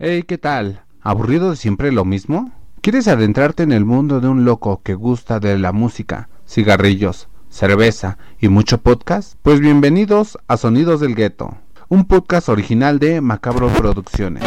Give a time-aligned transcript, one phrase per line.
[0.00, 0.84] Hey, ¿qué tal?
[1.00, 2.52] ¿Aburrido de siempre lo mismo?
[2.82, 8.16] ¿Quieres adentrarte en el mundo de un loco que gusta de la música, cigarrillos, cerveza
[8.40, 9.34] y mucho podcast?
[9.42, 11.56] Pues bienvenidos a Sonidos del Gueto,
[11.88, 14.44] un podcast original de Macabro Producciones.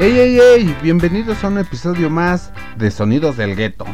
[0.00, 0.76] ¡Ey, ey, ey!
[0.80, 3.84] Bienvenidos a un episodio más de Sonidos del Gueto,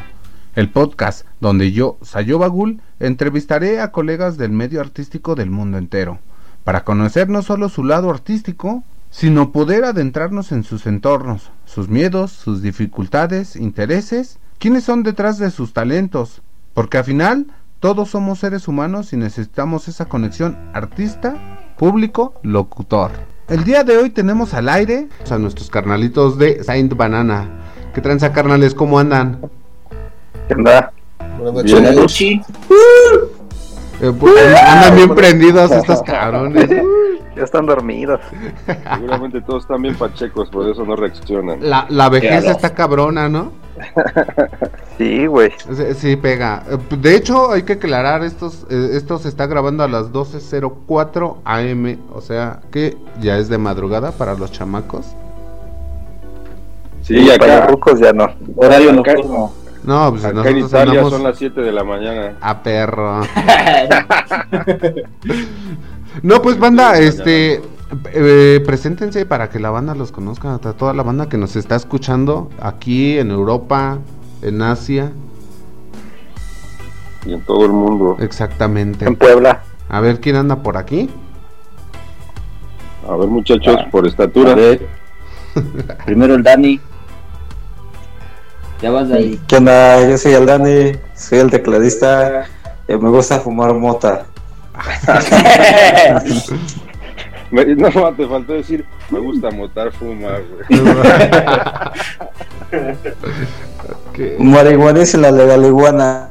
[0.54, 6.18] el podcast donde yo, Sayo Bagul, entrevistaré a colegas del medio artístico del mundo entero,
[6.62, 12.32] para conocer no solo su lado artístico, sino poder adentrarnos en sus entornos, sus miedos,
[12.32, 16.42] sus dificultades, intereses, quiénes son detrás de sus talentos,
[16.74, 17.46] porque al final
[17.80, 23.32] todos somos seres humanos y necesitamos esa conexión artista-público-locutor.
[23.47, 27.51] El día de hoy tenemos al aire a nuestros carnalitos de Saint Banana.
[27.95, 28.75] ¿Qué tranza carnales?
[28.75, 29.51] ¿Cómo andan?
[30.48, 30.91] ¿Qué onda?
[31.39, 32.41] Buenas noches.
[34.01, 36.70] Eh, pues, andan bien prendidos estos cabrones.
[37.36, 38.20] Ya están dormidos.
[38.96, 41.58] Seguramente todos están bien pachecos, por eso no reaccionan.
[41.68, 42.50] La, la vejez Claro.
[42.56, 43.52] está cabrona, ¿no?
[44.96, 45.50] Sí, güey.
[45.74, 46.62] Sí, sí, pega.
[46.70, 51.38] Eh, De hecho, hay que aclarar, estos, eh, esto se está grabando a las 12.04
[51.44, 55.05] am, o sea que ya es de madrugada para los chamacos.
[57.02, 58.28] Sí, para los acá, rucos ya no.
[58.55, 59.52] Horario Acá- nocturno.
[59.82, 62.36] No, pues acá en nosotros Italia son las 7 de la mañana.
[62.40, 63.20] a perro.
[66.23, 67.61] No, pues banda, este,
[68.12, 71.77] eh, preséntense para que la banda los conozca, a toda la banda que nos está
[71.77, 73.98] escuchando aquí en Europa,
[74.42, 75.12] en Asia,
[77.27, 78.17] Y en todo el mundo.
[78.20, 79.07] exactamente.
[79.07, 79.62] En Puebla.
[79.89, 81.11] A ver quién anda por aquí.
[83.09, 84.55] A ver, muchachos, por A estatura.
[84.55, 84.87] ver.
[86.07, 86.81] Primero el Dani.
[88.83, 89.41] Ya vas ahí.
[89.47, 90.09] ¿Qué onda?
[90.09, 92.47] Yo soy el Dani, soy el tecladista.
[92.89, 94.27] eh, me gusta fumar mota.
[97.51, 100.83] Me- no, te faltó decir, me gusta motar, fumar, güey.
[104.39, 106.30] Marihuana es la legal iguana.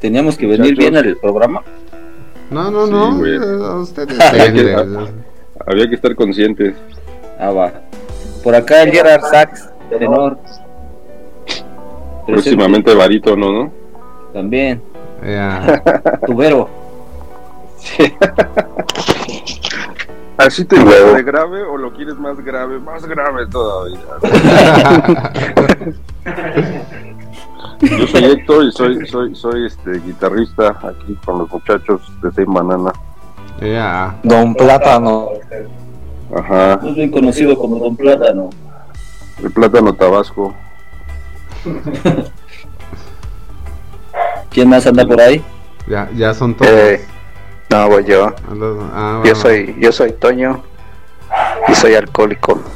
[0.00, 1.62] Teníamos que venir bien al programa.
[2.50, 3.36] No, no, Sí, no, güey.
[3.36, 4.20] eh, a ustedes.
[4.20, 5.10] Había que, depende.
[5.66, 6.74] había que estar conscientes.
[7.38, 7.72] Ah, va.
[8.44, 10.38] Por acá el Gerard Sax, tenor.
[12.26, 13.72] Próximamente barítono, ¿no?
[14.34, 14.82] También.
[15.24, 15.82] Ya.
[16.26, 16.68] Tubero.
[20.38, 20.88] ¿Así te Huevo.
[20.88, 22.78] gusta de grave o lo quieres más grave?
[22.80, 23.98] Más grave todavía.
[27.80, 32.46] Yo soy Héctor y soy, soy, soy este guitarrista aquí con los muchachos de Seis
[32.48, 32.92] Banana.
[33.60, 34.16] Ya.
[34.22, 35.28] Don Plátano.
[36.34, 38.50] Ajá, Es bien conocido como Don Plátano.
[39.42, 40.54] el plátano tabasco.
[44.52, 45.42] ¿Quién más anda por ahí?
[45.86, 46.70] Ya, ya son todos.
[46.70, 47.04] Eh,
[47.70, 48.34] no, voy yo.
[48.94, 50.62] Ah, Yo va, soy, yo soy Toño
[51.68, 52.60] y soy alcohólico.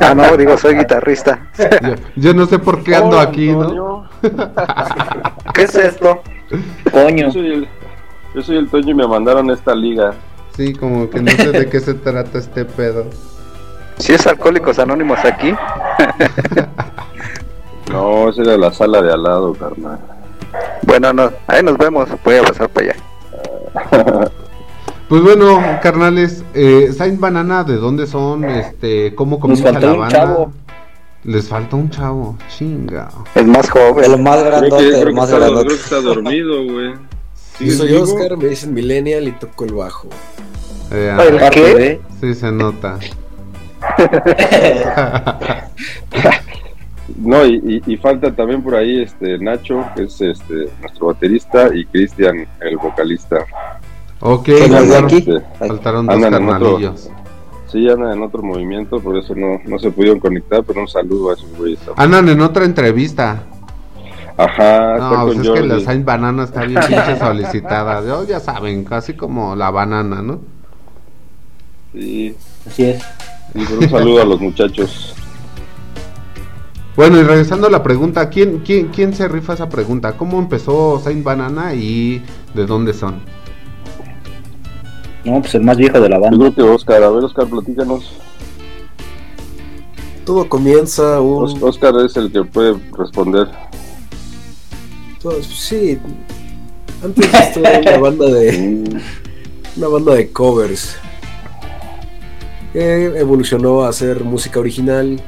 [0.00, 1.48] Ah, no, digo, soy guitarrista.
[1.82, 4.08] Yo, yo no sé por qué ando aquí, ¿no?
[5.52, 6.22] ¿Qué es esto?
[6.90, 7.26] Coño.
[7.26, 7.68] Yo soy, el,
[8.34, 10.14] yo soy el Toño y me mandaron esta liga.
[10.56, 13.04] Sí, como que no sé de qué se trata este pedo.
[13.98, 15.54] Si es Alcohólicos Anónimos aquí.
[17.90, 20.00] No, esa era la sala de al lado, carnal.
[20.86, 22.08] Bueno, no, ahí nos vemos.
[22.24, 24.30] Voy a pasar para allá.
[25.08, 28.44] Pues bueno, carnales, eh, Saint Banana, ¿de dónde son?
[28.44, 30.16] Este, ¿cómo comienza faltó la un banda?
[30.18, 30.52] chavo.
[31.22, 33.08] Les falta un chavo, chinga.
[33.36, 34.04] El más joven.
[34.04, 35.68] El más Creo que, grandote, creo el que más está, creo grandote.
[35.68, 36.92] que está dormido, güey.
[36.94, 36.98] Yo
[37.58, 38.02] ¿Sigues soy vivo?
[38.02, 40.08] Oscar, me dicen Millennial y toco el bajo.
[40.90, 42.00] Eh, ah, ¿Qué?
[42.20, 42.98] Sí se nota.
[47.18, 51.68] No, y, y- y falta también por ahí este Nacho, que es este nuestro baterista,
[51.74, 53.44] y Cristian, el vocalista.
[54.20, 55.26] ok, ¿Son los de faltaron, aquí?
[55.58, 57.10] Faltaron dos Andan en otro- carnalillos.
[57.70, 61.30] sí, andan en otro movimiento, por eso no, no se pudieron conectar, pero un saludo
[61.30, 61.78] a esos güeyes.
[61.96, 63.42] Andan en otra entrevista.
[64.38, 68.04] Ajá, está No, pues con es que la Saint Banana está bien pinche solicitada.
[68.06, 70.40] Yo, ya saben, casi como la banana, ¿no?
[71.92, 72.34] Sí,
[72.66, 73.02] Así es.
[73.54, 75.14] pero un saludo a los muchachos.
[76.96, 80.16] Bueno, y regresando a la pregunta, ¿quién, quién, quién se rifa esa pregunta?
[80.16, 82.22] ¿Cómo empezó Saint Banana y
[82.54, 83.16] de dónde son?
[85.24, 86.38] No, pues el más viejo de la Yo banda.
[86.38, 88.12] creo que Oscar, a ver Oscar, platícanos.
[90.24, 91.62] Todo comienza un...
[91.62, 93.48] Oscar es el que puede responder.
[95.22, 95.98] todo- sí,
[97.04, 99.00] antes estuve en una banda de...
[99.76, 100.96] Una banda de covers.
[102.72, 105.20] Eh, evolucionó a hacer música original,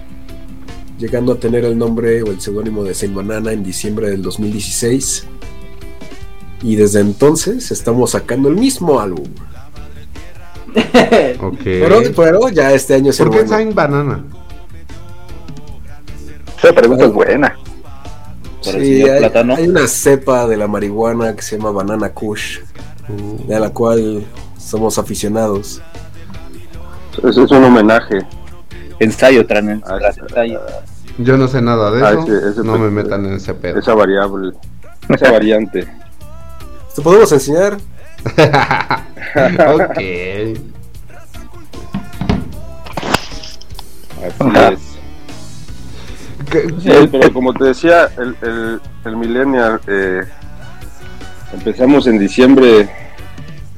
[0.99, 5.27] llegando a tener el nombre o el seudónimo de Saint Banana en diciembre del 2016.
[6.63, 9.29] Y desde entonces estamos sacando el mismo álbum.
[11.41, 11.61] Ok.
[11.63, 13.57] Pero, pero ya este año es el ¿Por qué bueno.
[13.57, 14.25] Saint Banana?
[16.59, 17.57] Esa pregunta es buena.
[18.61, 22.59] Sí, hay, una cepa de la marihuana que se llama Banana Kush,
[23.47, 24.27] de la cual
[24.59, 25.81] somos aficionados.
[27.23, 28.19] Es, es un homenaje.
[29.01, 30.21] Ensayo tras, Ah, tras sí.
[30.23, 30.61] ensayo.
[31.19, 32.23] Yo no sé nada de Ah, eso.
[32.23, 33.79] ese- ese no me metan en ese pedo.
[33.79, 34.53] Esa variable.
[35.09, 35.87] Esa variante.
[36.95, 37.77] ¿Te podemos enseñar?
[38.35, 39.99] ok.
[44.41, 44.81] Así es.
[46.51, 50.23] ¿Qué- Sí, pero como te decía, el, el, el Millennial, eh,
[51.53, 52.89] empezamos en diciembre,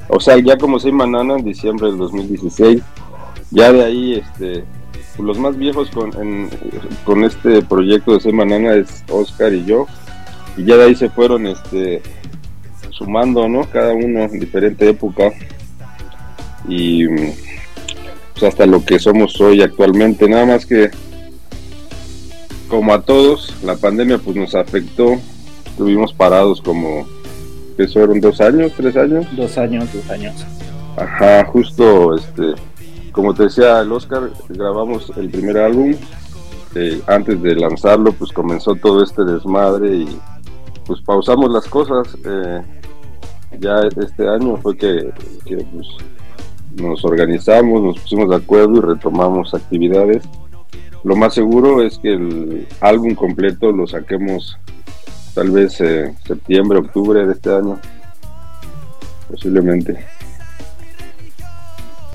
[0.07, 2.81] o sea, ya como soy Manana en diciembre del 2016,
[3.51, 4.63] ya de ahí, este,
[5.19, 6.49] los más viejos con, en-
[7.03, 9.85] con este proyecto de Soy Manana es Oscar y yo,
[10.57, 12.01] y ya de ahí se fueron, este,
[12.89, 13.63] sumando, ¿no?
[13.69, 15.31] Cada uno en diferente época,
[16.67, 20.89] y pues hasta lo que somos hoy actualmente, nada más que
[22.67, 25.17] como a todos, la pandemia pues nos afectó,
[25.65, 27.05] estuvimos parados como,
[27.77, 30.45] que fueron dos años, tres años, Dos años, dos años.
[30.95, 32.53] ajá, justo, este,
[33.11, 35.95] como te decía el Oscar, grabamos el primer álbum,
[36.75, 40.19] eh, antes de lanzarlo pues comenzó todo este desmadre y
[40.85, 42.61] pues pausamos las cosas, eh,
[43.59, 45.13] ya este año fue que,
[45.45, 45.87] pues,
[46.75, 50.23] nos organizamos, nos pusimos de acuerdo y retomamos actividades.
[51.03, 54.57] Lo más seguro es que el álbum completo lo saquemos
[55.33, 57.79] tal vez eh, septiembre, octubre de este año,
[59.29, 60.05] posiblemente.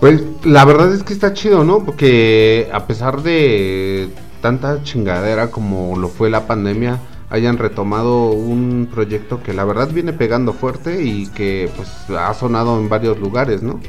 [0.07, 1.81] Pues la verdad es que está chido, ¿no?
[1.85, 4.09] Porque a pesar de
[4.41, 10.13] tanta chingadera como lo fue la pandemia, hayan retomado un proyecto que la verdad viene
[10.13, 13.81] pegando fuerte y que pues ha sonado en varios lugares, ¿no?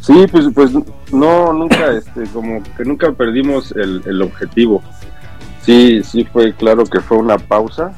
[0.00, 0.72] Sí, pues, pues
[1.10, 4.82] no, nunca, este, como que nunca perdimos el, objetivo.
[5.62, 7.94] Sí, sí fue claro que fue una pausa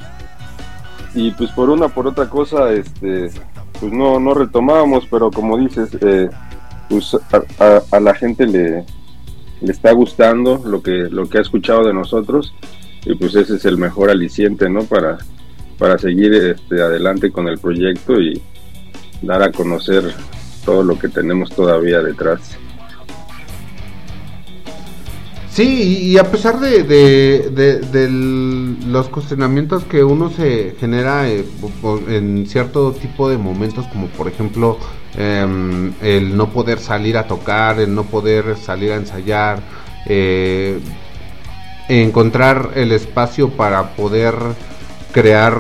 [1.13, 3.33] y pues por una por otra cosa, este,
[3.81, 6.31] pues no, no retomábamos, pero como dices, eh,
[6.89, 7.15] pues
[7.59, 8.85] a, a- la gente le,
[9.61, 12.55] le está gustando lo que, lo que ha escuchado de nosotros
[13.05, 14.85] y pues ese es el mejor aliciente, ¿no?
[14.85, 15.19] Para,
[15.79, 18.41] para seguir este, adelante con el proyecto y
[19.23, 20.13] dar a conocer
[20.65, 22.57] todo lo que tenemos todavía detrás.
[25.51, 28.11] Sí, y a pesar de,
[28.87, 31.45] los cuestionamientos que uno se genera eh,
[32.09, 34.79] en cierto tipo de momentos, como por ejemplo
[35.17, 39.61] em, el no poder salir a tocar, el no poder salir a ensayar,
[40.07, 40.79] eh,
[41.89, 44.35] encontrar el espacio para poder
[45.13, 45.57] crear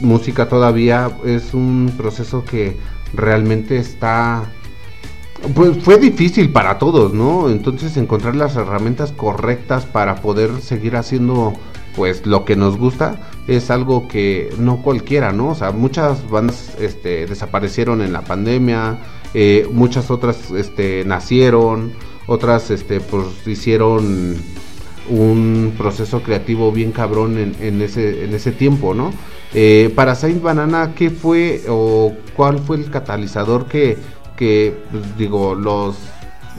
[0.00, 2.76] música todavía es un proceso que
[3.14, 4.44] realmente está
[5.54, 7.48] pues fue difícil para todos, ¿no?
[7.50, 11.52] Entonces encontrar las herramientas correctas para poder seguir haciendo
[11.96, 15.50] pues lo que nos gusta es algo que no cualquiera, ¿no?
[15.50, 18.98] O sea, muchas bandas este, desaparecieron en la pandemia,
[19.34, 21.92] eh, muchas otras este, nacieron,
[22.26, 24.36] otras este, pues hicieron
[25.08, 29.12] un proceso creativo bien cabrón en, en ese, en ese tiempo, ¿no?
[29.54, 33.96] Eh, para Saint Banana, ¿qué fue o cuál fue el catalizador que,
[34.36, 35.96] pues, digo, los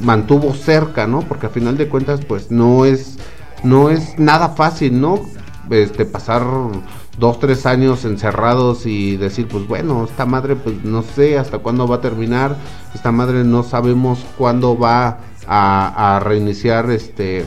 [0.01, 1.21] mantuvo cerca, ¿no?
[1.21, 3.17] Porque a final de cuentas, pues no es,
[3.63, 5.21] no es nada fácil, ¿no?
[5.69, 6.43] Este, pasar
[7.17, 11.87] dos, tres años encerrados y decir, pues bueno, esta madre, pues no sé hasta cuándo
[11.87, 12.55] va a terminar,
[12.95, 17.45] esta madre no sabemos cuándo va a, a reiniciar este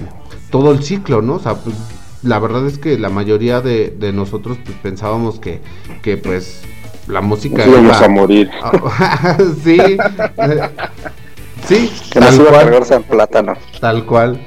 [0.50, 1.34] todo el ciclo, ¿no?
[1.34, 1.76] O sea, pues,
[2.22, 5.60] la verdad es que la mayoría de, de nosotros pues, pensábamos que,
[6.02, 6.60] que pues
[7.06, 8.50] la música íbamos iba- a morir.
[9.64, 10.70] sí, eh,
[11.66, 13.54] sí, Que nos iba a cual, cargar San Plátano.
[13.80, 14.46] tal cual.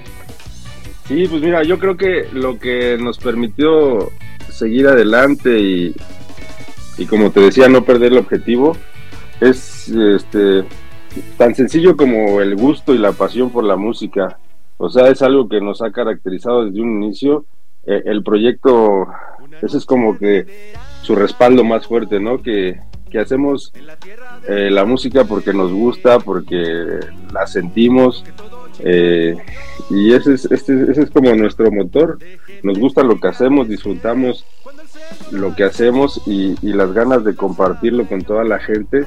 [1.07, 4.10] Sí, pues mira, yo creo que lo que nos permitió
[4.50, 5.95] seguir adelante y,
[6.98, 8.77] y como te decía, no perder el objetivo,
[9.41, 10.63] es este
[11.38, 14.39] tan sencillo como el gusto y la pasión por la música.
[14.77, 17.45] O sea, es algo que nos ha caracterizado desde un inicio.
[17.86, 19.07] Eh, el proyecto,
[19.62, 22.41] ese es como que su respaldo más fuerte, ¿no?
[22.41, 22.79] Que,
[23.13, 23.72] que hacemos
[24.50, 27.00] eh, la música porque nos gusta, porque
[27.32, 28.25] la sentimos.
[28.79, 29.38] eh,
[29.91, 32.17] y ese es, este, ese es como nuestro motor.
[32.63, 34.46] Nos gusta lo que hacemos, disfrutamos
[35.32, 39.05] lo que hacemos y, y las ganas de compartirlo con toda la gente,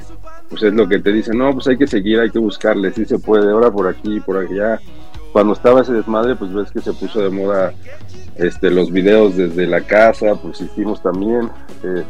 [0.49, 3.03] pues es lo que te dicen, no, pues hay que seguir, hay que buscarle, sí
[3.03, 4.79] se puede, ahora por aquí, por allá.
[5.33, 7.73] Cuando estaba ese desmadre, pues ves que se puso de moda
[8.37, 11.49] este, los videos desde la casa, pues hicimos también.
[11.83, 12.03] Eh,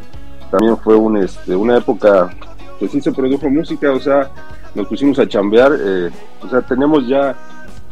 [0.51, 2.29] también fue un, este, una época,
[2.79, 4.29] pues sí se produjo música, o sea,
[4.75, 6.09] nos pusimos a chambear, eh,
[6.41, 7.35] o sea, tenemos ya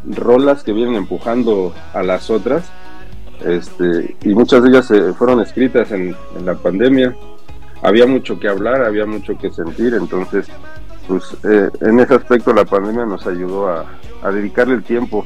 [0.06, 2.70] rolas que vienen empujando a las otras,
[3.44, 7.16] este, y muchas de ellas eh, fueron escritas en, la pandemia.
[7.82, 10.48] Había mucho que hablar, había mucho que sentir, entonces,
[11.08, 13.86] pues eh, en ese aspecto la pandemia nos ayudó a,
[14.24, 15.26] a dedicarle el tiempo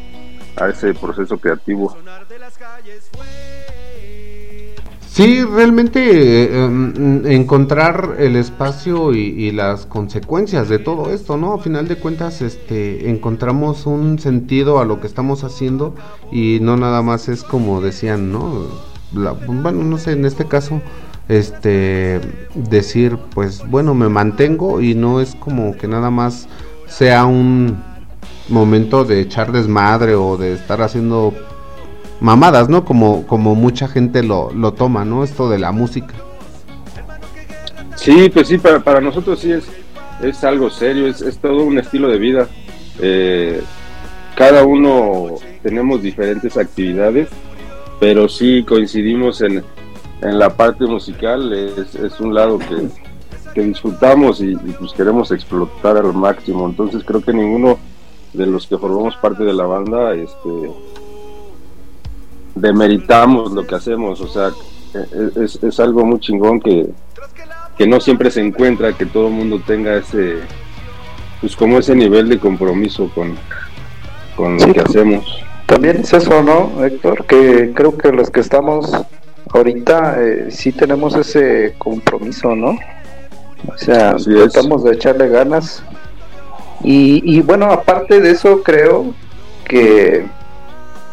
[0.57, 1.95] a ese proceso creativo.
[5.19, 11.53] Sí, realmente eh, mm, encontrar el espacio y, y, las consecuencias de todo esto, ¿no?
[11.55, 15.93] A final de cuentas, este, encontramos un sentido a lo que estamos haciendo
[16.31, 18.67] y no nada más es como decían, ¿no?
[19.13, 20.81] La, bueno, no sé, en este caso,
[21.27, 22.21] este,
[22.55, 26.47] decir, pues, bueno, me mantengo y no es como que nada más
[26.87, 27.83] sea un
[28.47, 31.33] momento de echar desmadre o de estar haciendo
[32.21, 32.85] mamadas, ¿no?
[32.85, 35.23] Como, como mucha gente lo, lo toma, ¿no?
[35.23, 36.13] Esto de la música.
[37.95, 39.65] Sí, pues sí, para, para nosotros sí es,
[40.21, 42.47] es algo serio, es, es todo un estilo de vida.
[42.99, 43.61] Eh,
[44.35, 47.27] cada uno tenemos diferentes actividades,
[47.99, 49.63] pero sí coincidimos en,
[50.21, 52.87] en la parte musical, es, es un lado que,
[53.53, 56.67] que disfrutamos y, y, pues queremos explotar al máximo.
[56.67, 57.77] Entonces creo que ninguno
[58.31, 60.49] de los que formamos parte de la banda, este
[62.59, 64.51] demeritamos lo que hacemos, o sea,
[65.41, 66.87] es, es algo muy chingón que,
[67.77, 70.37] que, no siempre se encuentra, que todo el mundo tenga ese,
[71.41, 73.35] pues como ese nivel de compromiso con,
[74.35, 75.43] con Sí, lo que hacemos.
[75.65, 77.25] También es eso, ¿no, Héctor?
[77.25, 78.91] Que creo que los que estamos
[79.53, 82.77] ahorita eh, sí tenemos ese compromiso, ¿no?
[83.67, 84.51] O sea, Así es.
[84.51, 85.83] tratamos de echarle ganas.
[86.83, 89.13] Y, y bueno, aparte de eso, creo
[89.65, 90.25] que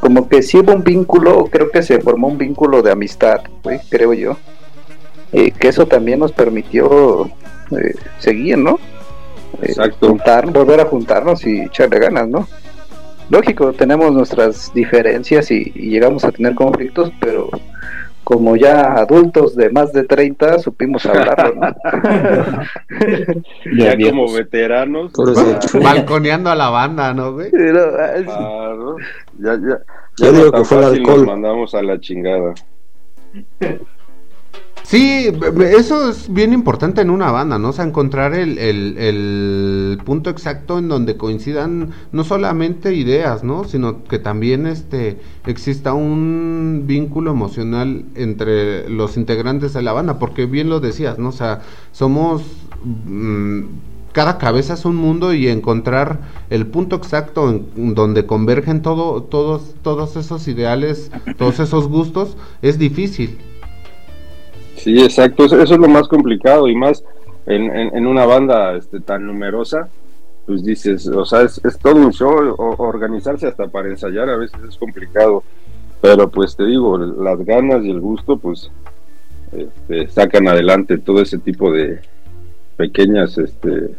[0.06, 3.80] como que sí hubo un vínculo, creo que se formó un vínculo de amistad, güey,
[3.90, 4.36] creo yo.
[5.32, 7.28] Eh, que eso también nos permitió
[7.72, 8.78] eh, seguir, ¿no?
[9.60, 10.06] Eh, Exacto.
[10.06, 12.46] juntar, volver a juntarnos y echarle ganas, ¿no?
[13.30, 17.50] Lógico, tenemos nuestras diferencias y, y llegamos a tener conflictos, pero
[18.26, 21.76] como ya adultos de más de 30 supimos hablarlo, ¿no?
[23.78, 25.60] Ya como veteranos, ya-.
[25.80, 27.52] Balconeando a la banda, ¿no, güey?
[27.52, 28.96] Pero, ah, claro,
[29.38, 29.78] ya, ya,
[30.18, 31.18] Yo ya digo no tan que fue el alcohol.
[31.18, 32.54] nos mandamos a la chingada.
[34.88, 35.32] Sí,
[35.76, 37.70] eso es bien importante en una banda, ¿no?
[37.70, 43.64] O sea, encontrar el, el, el punto exacto en donde coincidan no solamente ideas, ¿no?
[43.64, 50.46] Sino que también este exista un vínculo emocional entre los integrantes de la banda, porque
[50.46, 51.30] bien lo decías, ¿no?
[51.30, 52.68] O sea, somos...
[52.84, 53.62] mm,
[54.12, 59.74] cada cabeza es un mundo y encontrar el punto exacto en donde convergen todo, todos,
[59.82, 63.38] todos esos ideales, todos esos gustos, es difícil.
[64.86, 67.02] Sí, exacto, eso, es lo más complicado y más
[67.46, 69.88] en, una banda este, tan numerosa,
[70.46, 74.60] pues dices, o sea, es, es todo un show, organizarse hasta para ensayar a veces
[74.62, 75.42] es complicado,
[76.00, 78.70] pero pues te digo, las ganas y el gusto, pues
[79.50, 81.98] este, sacan adelante todo ese tipo de
[82.76, 83.90] pequeñas, este,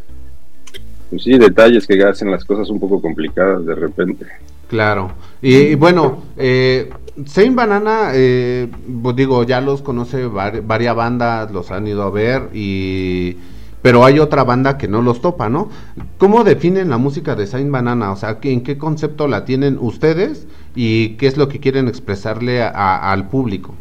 [1.09, 4.25] pues sí, detalles que hacen las cosas un poco complicadas de repente.
[4.67, 5.11] Claro.
[5.41, 6.89] Y, bueno, eh,
[7.25, 8.67] Saint Banana, eh,
[9.01, 13.37] pues digo, ya los conoce var- varias bandas, los han ido a ver y...
[13.81, 15.69] Pero hay otra banda que no los topa, ¿no?
[16.17, 18.11] ¿Cómo definen la música de Saint Banana?
[18.11, 21.87] O sea, ¿qué- ¿en qué concepto la tienen ustedes y qué es lo que quieren
[21.87, 23.75] expresarle a- al público?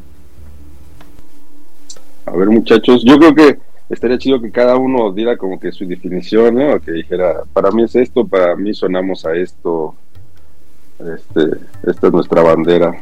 [2.26, 5.86] A ver, muchachos, yo creo que estaría chido que cada uno diera como que su
[5.86, 6.78] definición, ¿no?
[6.80, 9.94] Que dijera, para mí es esto, para mí sonamos a esto,
[10.98, 12.92] este, esta es nuestra bandera.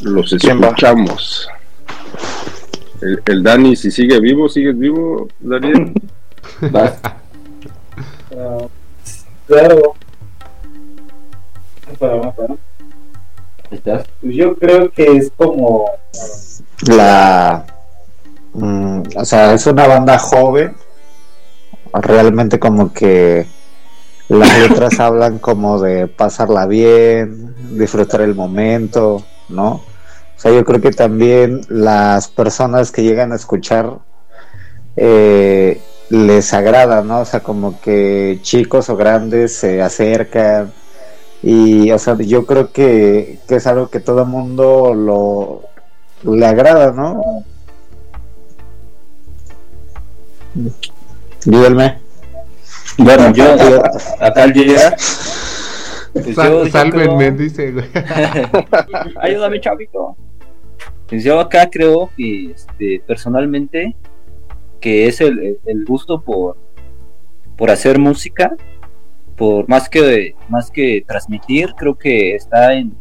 [0.00, 1.48] Los escuchamos.
[3.00, 5.92] El, el Dani, si sigue vivo, ¿sigues vivo, Daniel?
[8.40, 8.66] Ah,
[9.46, 9.94] claro.
[11.98, 12.58] Para ¿no?
[13.70, 13.82] Pues
[14.22, 15.90] yo creo que es como
[16.86, 17.66] la
[18.54, 20.74] mm, o sea es una banda joven
[21.92, 23.46] realmente como que
[24.28, 30.80] las letras hablan como de pasarla bien disfrutar el momento no o sea yo creo
[30.80, 33.98] que también las personas que llegan a escuchar
[34.96, 35.80] eh,
[36.10, 40.72] les agrada no o sea como que chicos o grandes se acercan
[41.42, 45.62] Y, o sea, yo creo que, que es algo que todo mundo lo
[46.24, 47.44] le agrada, ¿no?
[51.44, 51.98] Díganme.
[52.98, 53.44] Bueno, yo,
[54.20, 54.94] acá al llegar,
[56.12, 57.84] pues yo- yo sálvenme, creo- dice, güey.
[59.20, 60.16] Ayúdame, chavito.
[61.08, 63.96] Pues yo acá creo que este, personalmente
[64.80, 66.56] que es el, el- el gusto por,
[67.56, 68.54] por hacer música,
[69.36, 72.92] por más que más que transmitir, creo que está en,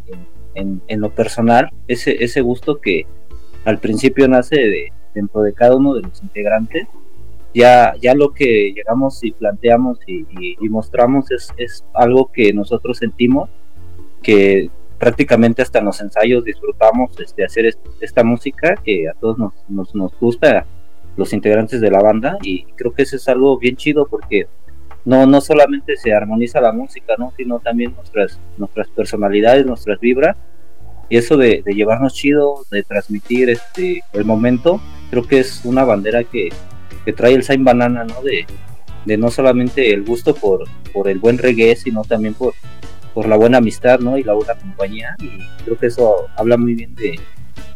[0.56, 3.06] en- en lo personal, ese, ese gusto que
[3.66, 6.88] al principio nace de, dentro de cada uno de los integrantes.
[7.62, 12.54] Ya, ya lo que llegamos y planteamos y, y- y mostramos es, es algo que
[12.54, 13.50] nosotros sentimos
[14.22, 19.38] que prácticamente hasta en los ensayos disfrutamos este, hacer est- esta música que a todos
[19.40, 20.66] nos, nos, nos gusta,
[21.16, 24.46] los integrantes de la banda, y creo que eso es algo bien chido porque
[25.04, 27.32] no, no solamente se armoniza la música, ¿no?
[27.38, 30.36] sino también nuestras, nuestras personalidades, nuestras vibras,
[31.10, 35.84] y eso de, de llevarnos chido, de transmitir este, el momento, creo que es una
[35.86, 36.50] bandera que,
[37.06, 38.22] que trae el Saint Banana, ¿no?
[38.22, 38.46] De,
[39.06, 42.54] de no solamente el gusto por, por el buen reggae, sino también por,
[43.14, 44.18] por la buena amistad, ¿no?
[44.18, 45.16] Y la buena compañía.
[45.20, 45.30] Y
[45.64, 47.20] creo que eso habla muy bien de,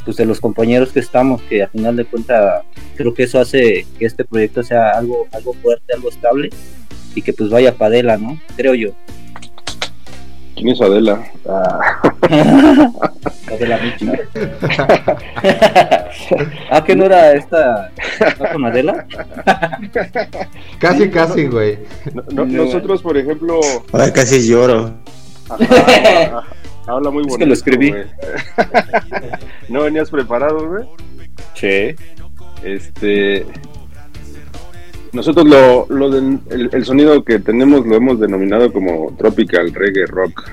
[0.03, 2.63] pues, de los compañeros que estamos, que a final de cuentas
[2.95, 6.49] creo que eso hace que este proyecto sea algo, algo fuerte, algo estable
[7.15, 8.39] y que pues vaya para Adela, ¿no?
[8.55, 8.89] Creo yo.
[10.61, 11.23] ¿Quién es Adela?
[13.51, 14.11] Adela Michi.
[16.69, 17.89] ah, que no era esta,
[18.39, 19.07] ¿no con Adela?
[20.77, 21.79] Casi, casi, güey.
[22.13, 23.59] No- no- nosotros, por ejemplo,
[23.91, 24.93] Ay, casi lloro.
[25.49, 26.43] ajá,
[26.85, 27.37] habla muy Es bonito.
[27.39, 27.89] que lo escribí.
[27.89, 28.05] güey.
[29.69, 30.85] no venías preparado, güey.
[31.55, 31.95] Sí.
[32.63, 33.47] Este.
[35.13, 40.05] Nosotros lo, lo del- el, el sonido que tenemos lo hemos denominado como tropical reggae
[40.05, 40.49] rock.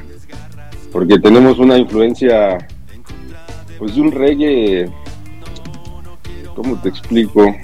[0.93, 2.59] Porque tenemos una influencia,
[3.79, 4.91] pues de un reggae.
[6.57, 7.55] ¿Cómo te explico?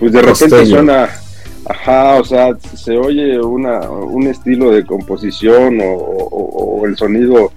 [0.00, 0.66] Pues de repente Costeño.
[0.76, 1.08] suena.
[1.66, 7.52] Ajá, o sea, se oye una, un estilo de composición o, o- o el sonido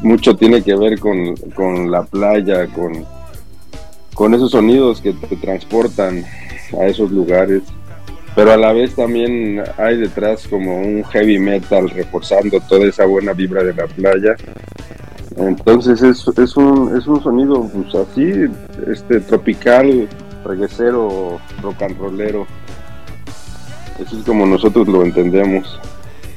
[0.00, 3.04] mucho tiene que ver con, con la playa, con,
[4.14, 6.24] con esos sonidos que te transportan
[6.78, 7.62] a esos lugares.
[8.34, 13.32] Pero a la vez también hay detrás como un heavy metal reforzando toda esa buena
[13.32, 14.36] vibra de la playa.
[15.36, 18.30] Entonces es, es, un, es un sonido pues, así,
[18.90, 20.08] este tropical,
[20.44, 22.46] reguecero, rock and rollero.
[23.98, 25.80] Eso es como nosotros lo entendemos.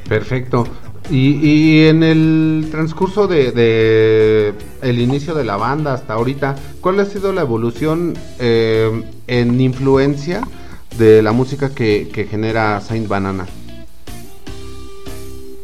[0.07, 0.65] Perfecto.
[1.09, 6.99] Y, y en el transcurso de, de el inicio de la banda hasta ahorita, ¿cuál
[6.99, 10.41] ha sido la evolución eh, en influencia
[10.97, 13.47] de la música que, que genera Saint Banana?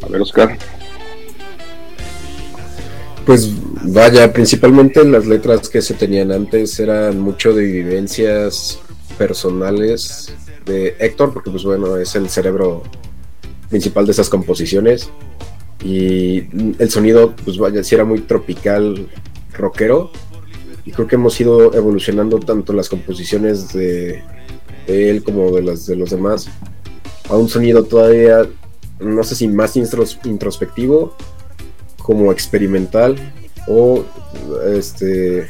[0.02, 0.58] A ver, Oscar.
[3.26, 3.52] Pues
[3.92, 8.80] vaya, principalmente las letras que se tenían antes eran mucho de vivencias
[9.18, 10.32] personales
[10.66, 12.84] de Héctor, porque pues bueno, es el cerebro
[13.70, 15.10] principal de esas composiciones.
[15.84, 16.48] Y
[16.80, 19.08] el sonido, pues vaya, sí era muy tropical,
[19.54, 20.12] rockero.
[20.86, 24.22] Y creo que hemos ido evolucionando tanto las composiciones de,
[24.88, 26.48] él como de las de los demás
[27.30, 28.48] a un sonido todavía,
[29.00, 31.16] no sé si más intros- introspectivo
[31.98, 33.16] como experimental
[33.68, 34.04] o
[34.68, 35.50] este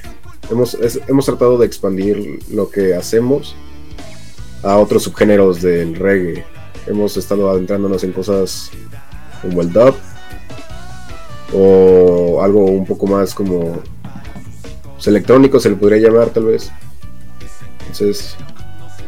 [0.50, 3.56] hemos, hemos tratado de expandir lo que hacemos
[4.64, 6.46] a otros subgéneros del reggae.
[6.88, 8.72] Hemos estado adentrándonos en cosas
[9.42, 9.96] como el dub
[11.54, 13.82] o algo un poco más como
[14.96, 16.72] pues, electrónico se le podría llamar tal vez.
[17.82, 18.36] Entonces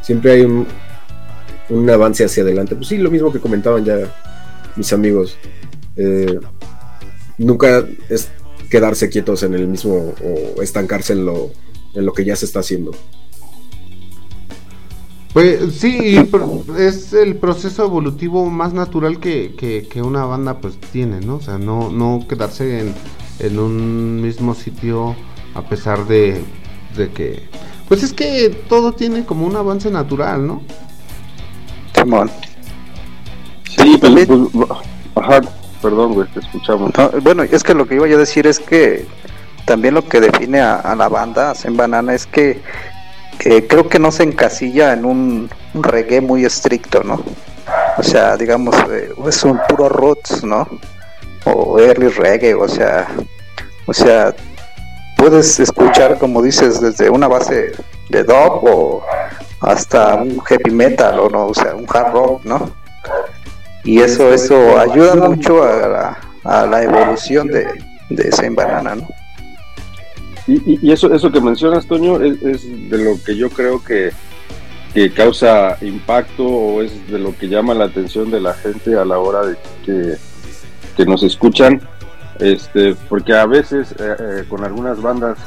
[0.01, 2.75] siempre hay un, avance hacia adelante.
[2.75, 3.97] Pues sí, lo mismo que comentaban ya
[4.75, 5.37] mis amigos.
[5.95, 6.39] Eh,
[7.37, 8.29] nunca es
[8.69, 11.51] quedarse quietos en el mismo o estancarse en lo,
[11.93, 12.91] en lo que ya se está haciendo.
[15.33, 16.17] Pues sí,
[16.79, 21.35] es el proceso evolutivo más natural que, que- que una banda pues tiene, ¿no?
[21.35, 22.95] O sea, no, no quedarse en,
[23.39, 25.15] en un mismo sitio
[25.57, 26.41] a pesar de,
[26.95, 27.49] de que...
[27.87, 30.61] Pues es que todo tiene como un avance natural, ¿no?
[31.95, 32.29] Simón.
[33.75, 34.27] Sí, pues,
[35.15, 35.41] ajá,
[35.81, 36.91] perdón, güey, te escuchamos.
[36.97, 39.05] No, bueno, es que lo que iba yo a decir es que
[39.65, 42.61] también lo que define a, a la banda en Banana es que,
[43.39, 47.23] que creo que no se encasilla en un, un reggae muy estricto, ¿no?
[47.97, 50.67] O sea, digamos, eh, es un puro roots, ¿no?
[51.45, 53.07] O early reggae, o sea,
[53.85, 54.35] o sea,
[55.17, 57.73] puedes escuchar, como dices, desde una base
[58.09, 59.03] de dub o
[59.59, 62.71] hasta un heavy metal o no, o sea, un hard rock, ¿no?
[63.83, 67.65] Y eso, eso ayuda mucho a la, a la evolución de,
[68.09, 69.07] de Zen Banana, ¿no?
[70.47, 74.11] Y, y, eso, eso que mencionas, Toño, es, es, de lo que yo creo que,
[74.93, 79.03] que causa impacto o es de lo que llama la atención de la gente a
[79.03, 80.15] la hora de que,
[80.95, 81.81] que nos escuchan.
[82.39, 85.37] Este, porque a veces eh, eh, con algunas bandas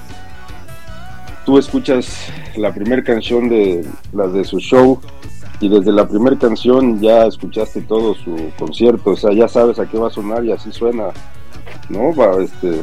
[1.47, 2.27] tú escuchas
[2.57, 5.01] la primera canción de las de su show
[5.61, 9.87] y desde la primera canción ya escuchaste todo su concierto, o sea, ya sabes a
[9.87, 11.09] qué va a sonar y así suena,
[11.91, 12.15] ¿no?
[12.15, 12.83] Va, este,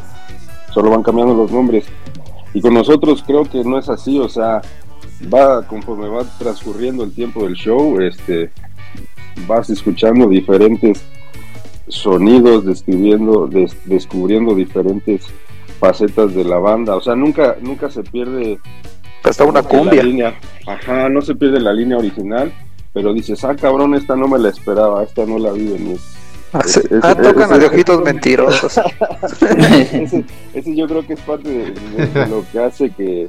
[0.73, 1.85] solo van cambiando los nombres.
[2.53, 4.61] Y con nosotros creo que no es así, o sea,
[5.33, 8.51] va conforme va transcurriendo el tiempo del show, este,
[9.47, 11.03] vas escuchando diferentes
[11.87, 15.27] sonidos, describiendo, des, descubriendo diferentes
[15.79, 18.59] facetas de la banda, o sea, nunca, nunca se pierde
[19.23, 20.01] hasta una cumbia.
[20.01, 20.33] La línea,
[20.65, 22.51] ajá, no se pierde la línea original,
[22.93, 25.99] pero dices, ah, cabrón, esta no me la esperaba, esta no la vi venir.
[26.53, 28.77] Ah, ese, ah tocan ese, de ojitos mentirosos.
[29.93, 33.27] ese, ese, yo creo que es parte de, de, de lo que hace que,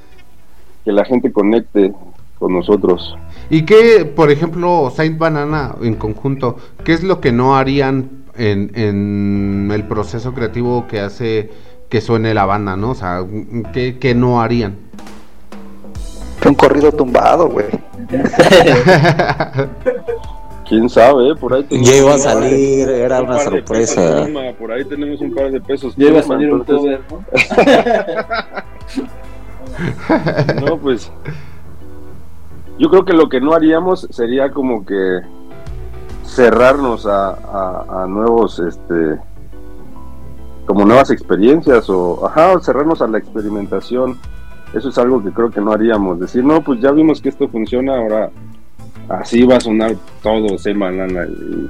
[0.85, 1.93] que, la gente conecte
[2.39, 3.17] con nosotros.
[3.51, 8.71] ¿Y qué, por ejemplo, Saint Banana en conjunto, qué es lo que no harían en,
[8.75, 11.51] en el proceso creativo que hace
[11.89, 12.91] que suene la banda, ¿no?
[12.91, 13.25] O sea,
[13.73, 14.77] ¿qué, qué no harían?
[16.47, 17.67] Un corrido tumbado, güey.
[20.69, 21.35] Quién sabe, eh?
[21.35, 24.27] por ahí Ya iba a salir, era una sorpresa.
[24.27, 25.97] Pesos, por ahí tenemos un par de pesos.
[25.97, 27.25] Ya iba a salir un cover, ¿no?
[30.67, 31.11] no, pues.
[32.79, 35.21] Yo creo que lo que no haríamos sería como que
[36.29, 39.19] cerrarnos a, a, nuevos, este,
[40.67, 44.19] como nuevas experiencias o, ajá, cerrarnos a la experimentación.
[44.75, 46.21] Eso es algo que creo que no haríamos.
[46.21, 48.31] Decir, no, pues ya vimos que esto funciona, ahora
[49.09, 51.07] así va a sonar todo semana.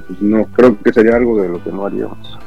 [0.07, 2.37] Pues no, creo que sería algo de lo que no haríamos.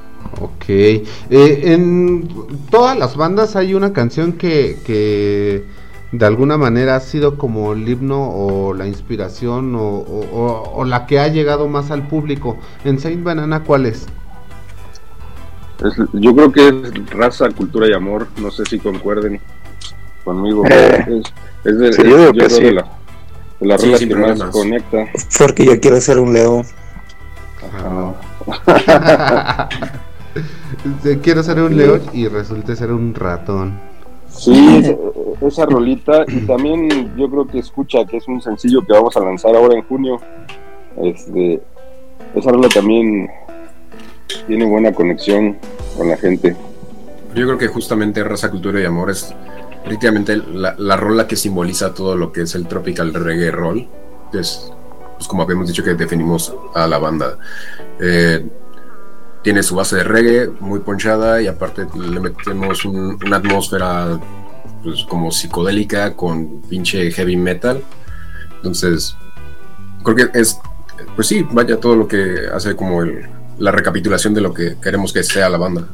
[0.40, 0.68] Ok.
[0.68, 2.28] Eh, en
[2.70, 5.64] todas las bandas hay una canción que, que
[6.12, 11.06] de alguna manera ha sido como el himno o la inspiración o, o, o, la
[11.06, 12.58] que ha llegado más al público.
[12.84, 14.06] En Saint Banana, ¿cuál es?
[15.82, 15.94] es?
[16.12, 18.28] Yo creo que es raza, cultura y amor.
[18.36, 19.40] No sé si concuerden
[20.22, 20.64] conmigo.
[20.68, 21.32] Eh, es,
[21.64, 22.62] es de, sí, yo digo que sí.
[22.62, 22.86] de la,
[23.58, 25.06] de la sí, que más conecta.
[25.38, 26.66] Porque yo quiero ser un león.
[27.62, 28.14] Ajá.
[31.22, 33.91] quiero ser un león y resulte ser un ratón.
[34.36, 34.96] Sí,
[35.40, 39.20] esa, rolita y también yo creo que escucha que es un sencillo que vamos a
[39.20, 40.20] lanzar ahora en junio.
[40.96, 41.60] Este,
[42.34, 43.28] esa rola también
[44.46, 45.58] tiene buena conexión
[45.96, 46.56] con la gente.
[47.34, 49.34] Yo creo que justamente Raza, Cultura y Amor es
[49.84, 53.88] prácticamente la, la, rola que simboliza todo lo que es el tropical reggae roll,
[54.32, 54.72] es,
[55.16, 57.38] pues como habíamos dicho que definimos a la banda.
[58.00, 58.46] Eh,
[59.42, 64.18] tiene su base de reggae muy ponchada y aparte le metemos un, una atmósfera
[64.82, 67.82] pues como psicodélica con pinche heavy metal.
[68.56, 69.16] Entonces,
[70.02, 70.58] creo que es,
[71.14, 73.26] pues sí, vaya todo lo que hace como el,
[73.58, 75.86] la recapitulación de lo que queremos que sea la banda.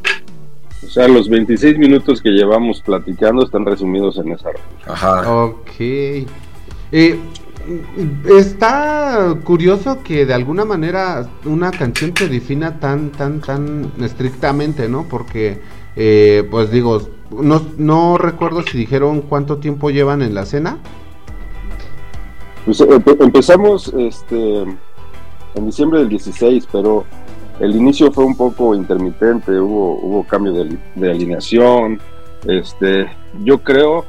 [0.85, 4.51] O sea, los 26 minutos que llevamos platicando están resumidos en esa.
[4.87, 5.31] Ajá.
[5.31, 5.81] Ok.
[5.81, 7.19] Eh,
[8.39, 15.05] está curioso que de alguna manera una canción te defina tan, tan, tan estrictamente, ¿no?
[15.09, 15.61] Porque,
[15.97, 17.01] eh, pues digo,
[17.31, 20.79] no, no recuerdo si dijeron cuánto tiempo llevan en la escena.
[22.65, 22.81] Pues
[23.21, 24.63] empezamos este,
[25.55, 27.05] en diciembre del 16, pero
[27.61, 32.01] el inicio fue un poco intermitente, hubo, hubo cambio de, de alineación.
[32.47, 33.11] Este,
[33.43, 34.05] yo creo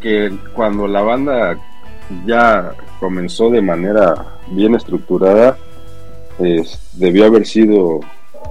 [0.00, 1.58] que cuando la banda
[2.24, 5.56] ya comenzó de manera bien estructurada,
[6.94, 8.00] debió haber sido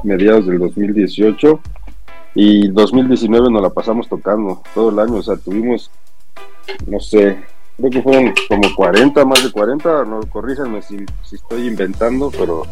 [0.03, 1.59] mediados del 2018
[2.35, 5.89] y 2019 nos la pasamos tocando todo el año, o sea, tuvimos,
[6.85, 7.37] no sé,
[7.77, 12.63] creo que fueron como 40, más de 40, no corríjanme si, si estoy inventando, pero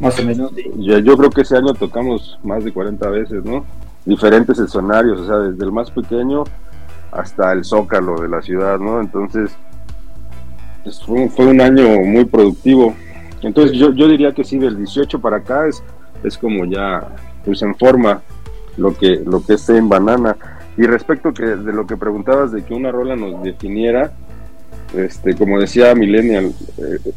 [0.00, 0.52] más o menos.
[0.76, 3.64] Yo, yo creo que ese año tocamos más de 40 veces, ¿no?
[4.04, 6.44] Diferentes escenarios, o sea, desde el más pequeño
[7.10, 9.00] hasta el zócalo de la ciudad, ¿no?
[9.00, 9.56] Entonces,
[10.86, 12.94] pues, fue, un año muy productivo.
[13.42, 15.82] Entonces yo, yo diría que sí, del 18 para acá es,
[16.22, 17.08] es como ya
[17.44, 18.22] pues en forma
[18.76, 20.36] lo que, lo que esté en banana.
[20.76, 24.12] Y respecto que de lo que preguntabas de que una rola nos definiera,
[24.94, 27.12] este, como decía Millennial, eh,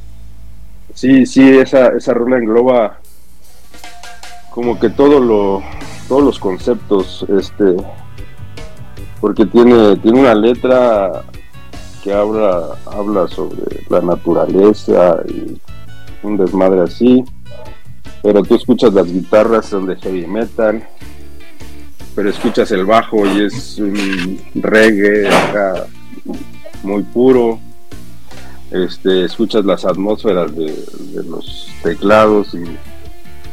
[0.95, 2.99] sí, sí, esa, esa rola engloba
[4.49, 5.61] como que todo lo,
[6.07, 7.75] todos los conceptos, este,
[9.21, 11.23] porque tiene, tiene una letra
[12.03, 15.59] que habla, habla sobre la naturaleza y
[16.23, 17.23] un desmadre así.
[18.21, 20.87] pero tú escuchas las guitarras son de heavy metal,
[22.15, 25.85] pero escuchas el bajo y es un reggae acá
[26.83, 27.59] muy puro,
[28.71, 32.63] este, escuchas las atmósferas de, de los teclados y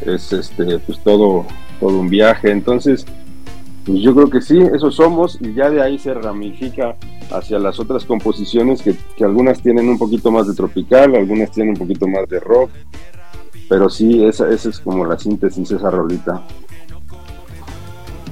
[0.09, 1.47] es este pues todo
[1.81, 3.07] todo un viaje entonces
[3.87, 6.97] pues yo creo que sí eso somos y ya de ahí se ramifica
[7.31, 11.75] hacia las otras composiciones que, que algunas tienen un poquito más de tropical algunas tienen
[11.75, 12.71] un poquito más de rock
[13.69, 16.43] pero sí esa, esa es como la síntesis esa rolita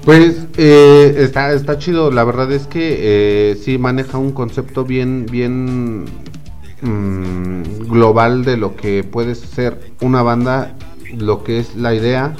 [0.04, 5.26] Pues eh, está, está chido, la verdad es que eh, sí maneja un concepto bien,
[5.30, 6.04] bien
[6.82, 10.74] mm, global de lo que puede ser una banda,
[11.16, 12.34] lo que es la idea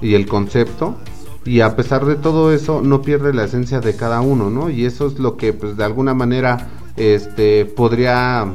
[0.00, 0.96] y el concepto.
[1.44, 4.70] Y a pesar de todo eso, no pierde la esencia de cada uno, ¿no?
[4.70, 8.46] Y eso es lo que, pues, de alguna manera, este, podría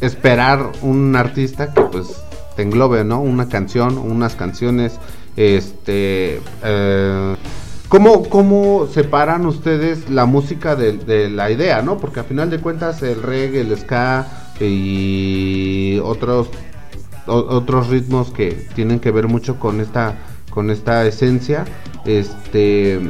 [0.00, 2.08] esperar un artista que, pues,
[2.56, 3.20] te englobe, ¿no?
[3.20, 4.98] Una canción, unas canciones,
[5.36, 7.36] este, eh,
[7.88, 11.98] ¿Cómo, ¿Cómo separan ustedes la música de, de la idea, no?
[11.98, 14.26] Porque a final de cuentas el reggae, el ska
[14.58, 16.48] y otros
[17.26, 20.16] otros ritmos que tienen que ver mucho con esta
[20.50, 21.64] con esta esencia,
[22.04, 23.00] este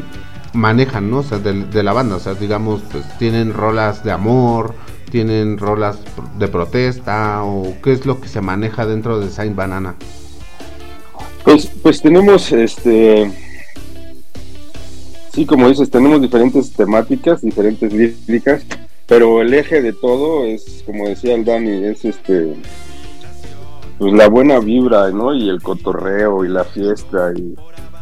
[0.54, 1.18] manejan, ¿no?
[1.18, 4.74] O sea, de, la banda, o sea, digamos, pues tienen rolas de amor,
[5.11, 5.98] tienen rolas
[6.38, 9.96] de protesta o qué es lo que se maneja dentro de Saint Banana.
[11.44, 13.30] Pues, pues tenemos, este,
[15.33, 18.62] sí, como dices, tenemos diferentes temáticas, diferentes líricas,
[19.07, 22.54] pero el eje de todo es, como decía el Dani, es este,
[23.98, 25.35] pues la buena vibra, ¿no?
[25.35, 27.54] Y el cotorreo y la fiesta y,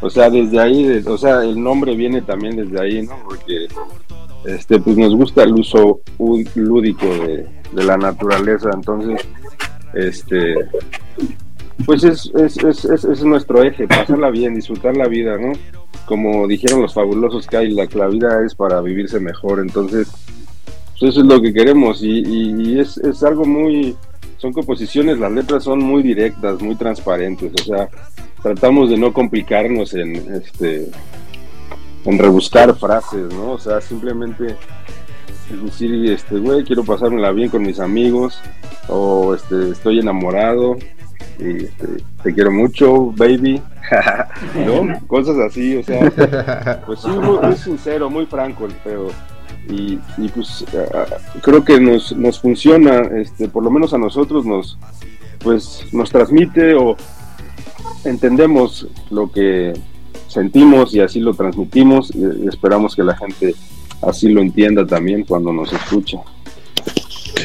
[0.03, 3.17] o sea, desde ahí, o sea, el nombre viene también desde ahí, ¿no?
[3.25, 3.69] Porque,
[4.45, 6.01] este, pues nos gusta el uso
[6.57, 9.21] lúdico de, la naturaleza, entonces,
[9.95, 10.55] este,
[11.87, 15.53] pues es, es, es, es, es nuestro eje, pasarla bien, disfrutar la vida, ¿no?
[16.05, 20.09] Como dijeron los fabulosos que hay, la, la vida es para vivirse mejor, entonces,
[20.99, 23.97] pues eso es lo que queremos y- y es, es algo muy,
[24.39, 27.89] son composiciones, las letras son muy directas, muy transparentes, o sea,
[28.43, 30.89] tratamos de no complicarnos en, este,
[32.05, 33.53] en rebuscar frases, ¿no?
[33.53, 34.57] O sea, simplemente
[35.51, 38.41] decir, este, güey, quiero pasármela bien con mis amigos,
[38.89, 40.77] o este, estoy enamorado,
[41.39, 41.87] y este,
[42.23, 43.63] te quiero mucho, baby,
[44.67, 45.07] ¿no?
[45.07, 49.09] Cosas así, o sea, pues sí, muy, sincero, muy franco el pedo.
[49.69, 49.97] Y,
[50.35, 50.65] pues
[51.41, 54.77] creo que nos, nos funciona, este, por lo menos a nosotros nos,
[55.39, 56.97] pues, nos transmite o
[58.05, 59.73] entendemos lo que
[60.29, 63.55] sentimos y así lo transmitimos y, esperamos que la gente
[64.01, 66.19] así lo entienda también cuando nos escucha.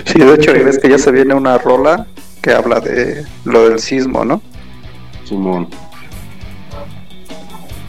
[0.05, 2.07] Sí, de hecho, y ves que ya se viene una rola
[2.41, 4.41] que habla de lo del sismo, ¿no?
[5.25, 5.67] Simón.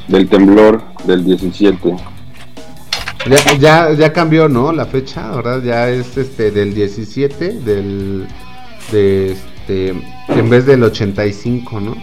[0.09, 1.97] Del temblor del 17.
[3.29, 4.73] Ya, ya, ya cambió, ¿no?
[4.73, 5.63] La fecha, ¿verdad?
[5.63, 8.27] Ya es este del 17 del
[8.91, 9.91] de este
[10.29, 11.97] en vez del 85, ¿no?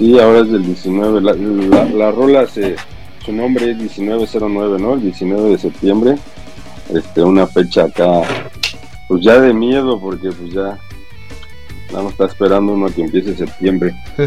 [0.00, 1.20] Sí, ahora es del 19.
[1.20, 2.74] La, la, la rola se,
[3.24, 4.94] su nombre es 1909, ¿no?
[4.94, 6.14] El 19 de septiembre.
[6.92, 8.22] Este, una fecha acá,
[9.08, 10.78] pues ya de miedo, porque pues ya
[11.92, 13.94] nada más está esperando uno a que empiece septiembre.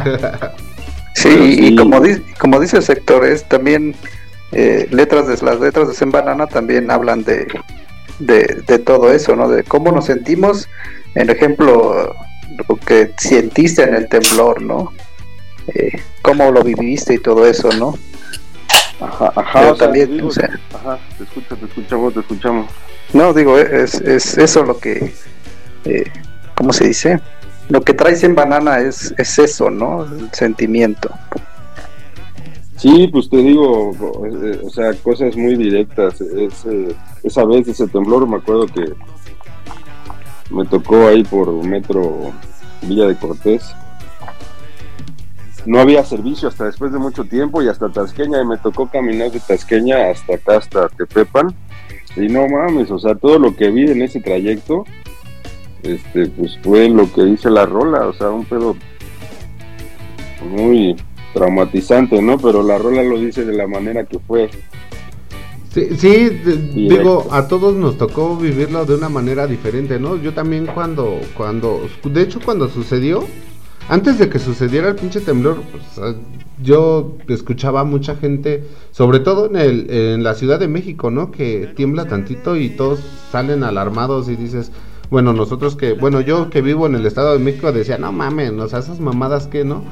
[1.16, 3.94] Sí, y como, di- como dice el sector, es también
[4.52, 7.48] eh, letras de las letras de Zen Banana también hablan de,
[8.18, 9.48] de, de todo eso, ¿no?
[9.48, 10.68] De cómo nos sentimos,
[11.14, 12.14] en ejemplo,
[12.68, 14.92] lo que sentiste en el temblor, ¿no?
[15.68, 17.96] Eh, cómo lo viviste y todo eso, ¿no?
[19.00, 19.60] Ajá, ajá.
[19.62, 22.68] Pero también, digo, o sea- ajá, te escucho, te escuchamos, te escuchamos.
[23.14, 25.14] No, digo, es, es eso lo que,
[25.86, 26.04] eh,
[26.56, 27.20] ¿cómo se dice?
[27.70, 30.04] Lo que traes en banana es, es eso, ¿no?
[30.04, 31.10] El sentimiento.
[32.78, 33.92] Sí, pues te digo,
[34.26, 36.20] eh, o sea, cosas muy directas.
[36.20, 38.94] Ese- esa vez, ese temblor, me acuerdo que
[40.50, 42.32] me tocó ahí por Metro
[42.82, 43.64] Villa de Cortés.
[45.66, 49.32] No había servicio hasta después de mucho tiempo y hasta Tasqueña, y me tocó caminar
[49.32, 51.56] de Tasqueña hasta acá, hasta Tepepan.
[52.16, 54.86] Y no mames, o sea, todo lo que vi en ese trayecto,
[55.82, 58.76] este, pues fue lo que dice la rola, o sea, un pedo
[60.50, 60.96] muy
[61.34, 62.38] traumatizante, ¿no?
[62.38, 64.50] Pero la rola lo dice de la manera que fue.
[65.74, 66.30] Sí, sí,
[66.76, 70.18] digo, a todos nos tocó vivirlo de una manera diferente, ¿no?
[70.18, 73.24] Yo también cuando, cuando, de hecho cuando sucedió,
[73.90, 76.16] antes de que sucediera el pinche temblor, pues,
[76.62, 81.32] yo escuchaba a mucha gente, sobre todo en, el, en la Ciudad de México, ¿no?
[81.32, 83.00] Que tiembla tantito y todos
[83.32, 84.72] salen alarmados y dices,
[85.10, 88.52] bueno, nosotros que, bueno, yo que vivo en el Estado de México decía, no mames,
[88.52, 89.84] o sea, esas mamadas que, ¿no?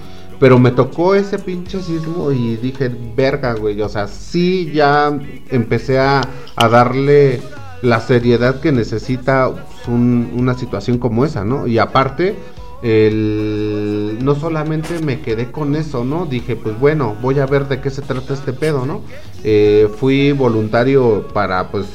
[0.42, 5.16] pero me tocó ese pinche sismo y dije, verga, güey, o sea, sí ya
[5.52, 6.22] empecé a,
[6.56, 7.40] a darle
[7.84, 9.52] la seriedad que necesita
[9.88, 11.68] una situación como esa, ¿no?
[11.68, 12.36] Y aparte,
[12.84, 16.26] no solamente me quedé con eso, ¿no?
[16.26, 19.02] Dije, pues bueno, voy a ver de qué se trata este pedo, ¿no?
[19.44, 21.86] Eh, fui voluntario para, pues,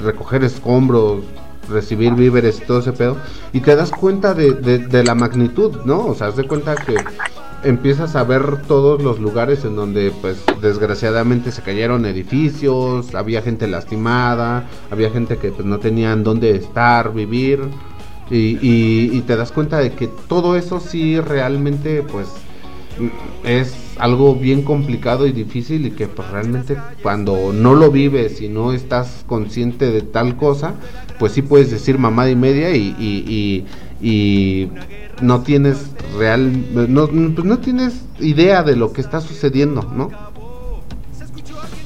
[0.00, 1.22] recoger escombros,
[1.68, 3.16] recibir víveres y todo ese pedo.
[3.52, 6.06] Y te das cuenta de, de, la magnitud, ¿no?
[6.06, 6.96] O sea, haz de cuenta que
[7.62, 13.68] empiezas a ver todos los lugares en donde, pues, desgraciadamente se cayeron edificios, había gente
[13.68, 17.60] lastimada, había gente que pues, no tenían dónde estar, vivir.
[18.30, 22.28] Y, y, te das cuenta de que todo eso sí realmente, pues,
[23.44, 28.48] es algo bien complicado y difícil y que pues realmente cuando no lo vives y
[28.48, 30.74] no estás consciente de tal cosa,
[31.18, 33.66] pues sí puedes decir mamada y media y, y,
[34.00, 34.70] y,
[35.20, 36.50] no tienes real,
[36.92, 40.10] no, pues no tienes idea de lo que está sucediendo, ¿no?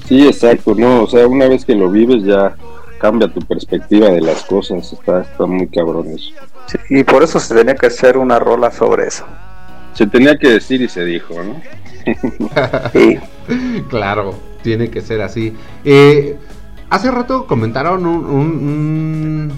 [0.06, 2.56] Sí, exacto, no, o sea, una vez que lo vives ya
[2.98, 6.30] cambia tu perspectiva de las cosas, está, está muy cabrón eso.
[6.90, 9.24] y por eso se tenía que hacer una rola sobre eso.
[9.94, 11.60] Se tenía que decir y se dijo, ¿no?
[12.92, 13.18] sí.
[13.88, 15.54] Claro, tiene que ser así.
[15.84, 16.36] Eh,
[16.90, 19.52] hace rato comentaron un,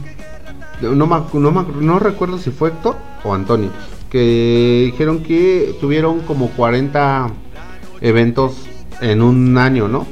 [0.80, 3.70] no, no, recuerdo si fue Héctor o Antonio,
[4.10, 7.28] que dijeron que tuvieron como 40
[8.00, 8.66] eventos
[9.00, 10.06] en un año, ¿no?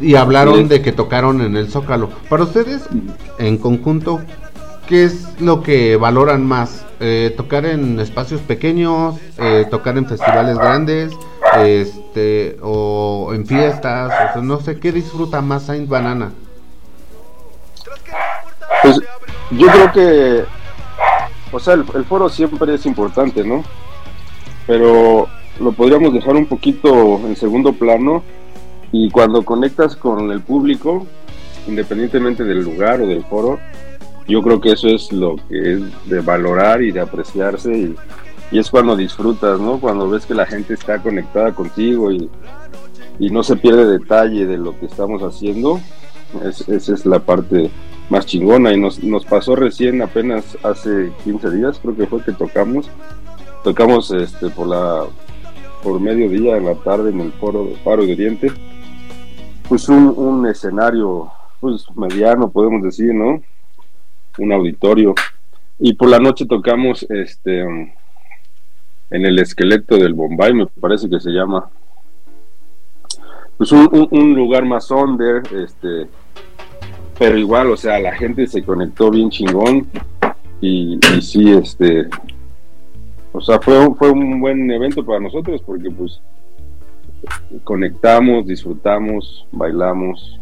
[0.00, 2.08] Y, hablaron de que tocaron en el Zócalo.
[2.30, 2.88] Para ustedes,
[3.38, 4.22] en conjunto,
[4.86, 6.86] ¿qué es lo que valoran más?
[7.00, 11.12] Eh, tocar en espacios pequeños, eh, tocar en festivales grandes,
[11.58, 16.32] este, o en fiestas, o no sé, ¿qué disfruta más Saint Banana?
[18.82, 19.00] Pues
[19.50, 20.44] yo creo que,
[21.52, 23.62] o sea, el, foro siempre es importante, ¿no?
[24.66, 25.28] Pero
[25.60, 28.22] lo podríamos dejar un poquito en segundo plano
[28.92, 31.06] y cuando conectas con el público,
[31.66, 33.58] independientemente del lugar o del foro,
[34.26, 37.96] yo creo que eso es lo que es de valorar y de apreciarse y,
[38.50, 39.78] es cuando disfrutas, ¿no?
[39.78, 42.30] Cuando ves que la gente está conectada contigo y,
[43.18, 45.80] no se pierde detalle de lo que estamos haciendo,
[46.68, 47.68] esa es la parte
[48.08, 52.32] más chingona y nos, nos pasó recién apenas hace 15 días, creo que fue que
[52.32, 52.88] tocamos,
[53.64, 55.04] tocamos este por la
[55.82, 58.50] por mediodía en la tarde en el foro de Paro de Oriente,
[59.68, 63.40] pues un, un escenario pues mediano podemos decir, ¿no?
[64.38, 65.14] un auditorio.
[65.78, 67.60] Y por la noche tocamos este
[69.10, 71.70] en el esqueleto del Bombay, me parece que se llama.
[73.56, 76.06] Pues un, lugar más under, este,
[77.18, 79.88] pero igual, o sea, la gente se conectó bien chingón
[80.60, 82.08] y, y sí, este,
[83.32, 86.20] o sea, fue, fue un buen evento para nosotros porque pues
[87.64, 90.38] conectamos, disfrutamos, bailamos,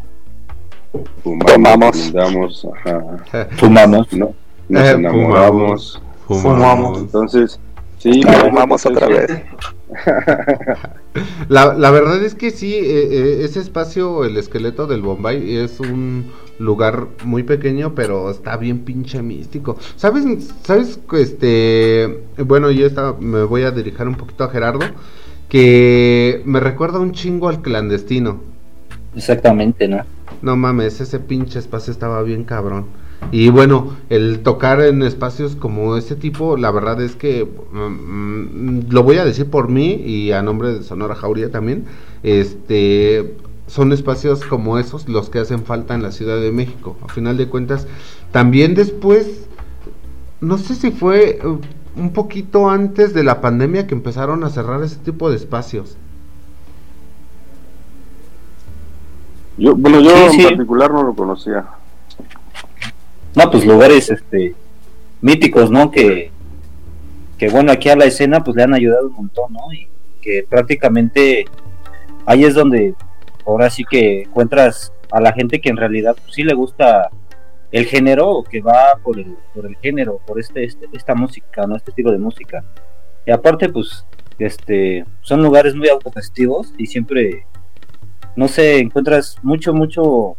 [1.23, 2.13] Fumamos.
[3.57, 4.13] Fumamos.
[4.13, 4.33] ¿no?
[4.69, 6.01] Nos eh, enamoramos.
[6.27, 6.99] Fumamos.
[6.99, 7.59] Entonces,
[7.97, 8.21] sí.
[8.23, 9.43] Fumamos otra vez.
[11.49, 15.79] la, la, verdad es que sí, eh, eh, ese espacio, el esqueleto del Bombay, es
[15.79, 19.77] un lugar muy pequeño, pero está bien pinche místico.
[19.95, 20.25] ¿Sabes?
[20.63, 20.99] ¿Sabes?
[21.13, 24.85] Este, bueno, yo esta, me voy a dirigir un poquito a Gerardo,
[25.49, 28.41] que me recuerda un chingo al clandestino.
[29.15, 30.03] Exactamente, ¿no?
[30.41, 32.85] No mames, ese pinche espacio estaba bien cabrón.
[33.31, 38.85] Y bueno, el tocar en espacios como este tipo, la verdad es que mm, mm,
[38.89, 41.85] lo voy a decir por mí y a nombre de Sonora Jauría también.
[42.23, 43.35] Este
[43.67, 46.95] son espacios como esos los que hacen falta en la Ciudad de México.
[47.03, 47.85] A final de cuentas,
[48.31, 49.47] también después,
[50.39, 51.39] no sé si fue
[51.97, 55.97] un poquito antes de la pandemia que empezaron a cerrar ese tipo de espacios.
[59.57, 61.65] Yo, bueno, yo en particular no lo conocía.
[63.35, 64.55] No, pues lugares este
[65.21, 65.91] míticos, ¿no?
[65.91, 66.31] Que,
[67.37, 69.73] que bueno, aquí a la escena pues le han ayudado un montón, ¿no?
[69.73, 69.87] Y
[70.21, 71.45] que prácticamente
[72.25, 72.93] ahí es donde
[73.45, 77.09] ahora sí que encuentras a la gente que en realidad pues, sí le gusta
[77.71, 81.67] el género o que va por el, por el género, por este, este, esta música,
[81.67, 81.75] ¿no?
[81.75, 82.63] Este estilo de música.
[83.25, 84.05] Y aparte, pues,
[84.39, 87.45] este, son lugares muy autogestivos y siempre
[88.37, 90.37] no sé, encuentras mucho, mucho,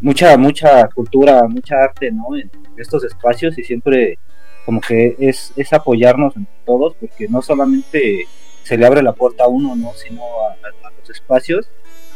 [0.00, 2.36] mucha, mucha cultura, mucha arte, ¿no?
[2.36, 4.18] En estos espacios y siempre
[4.64, 8.26] como que es, es apoyarnos entre todos, porque no solamente
[8.64, 9.92] se le abre la puerta a uno, ¿no?
[9.94, 10.56] Sino a,
[10.98, 11.68] los espacios.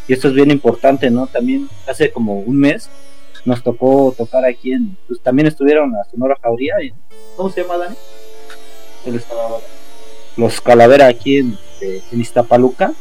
[0.08, 1.28] Y esto es bien importante, ¿no?
[1.28, 2.90] También hace como un mes
[3.44, 6.74] nos tocó tocar aquí en, pues también estuvieron a Sonora Jauría,
[7.36, 7.96] ¿cómo se llama Dani?
[9.06, 9.20] El
[10.36, 12.92] los Calavera aquí en, en Iztapaluca.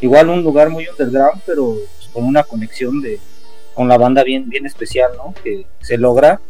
[0.00, 3.18] Igual un lugar muy underground, pero pues, con una conexión de
[3.74, 5.34] con la banda bien bien especial, ¿no?
[5.42, 6.40] Que se logra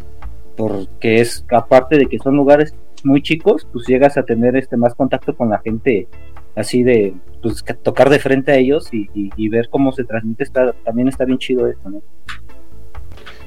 [0.57, 2.74] porque es aparte de que son lugares
[3.05, 6.09] muy chicos, pues llegas a tener este más contacto con la gente
[6.55, 10.43] así de pues tocar de frente a ellos y, y- y ver cómo se transmite
[10.45, 12.03] está también está bien chido esto, ¿no?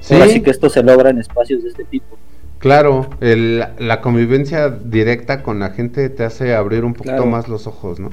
[0.02, 2.18] Sí, Ahora sí que esto se logra en espacios de este tipo.
[2.60, 7.30] claro, el- la convivencia directa con la gente te hace abrir un poquito Claro.
[7.30, 8.10] más los ojos, ¿no?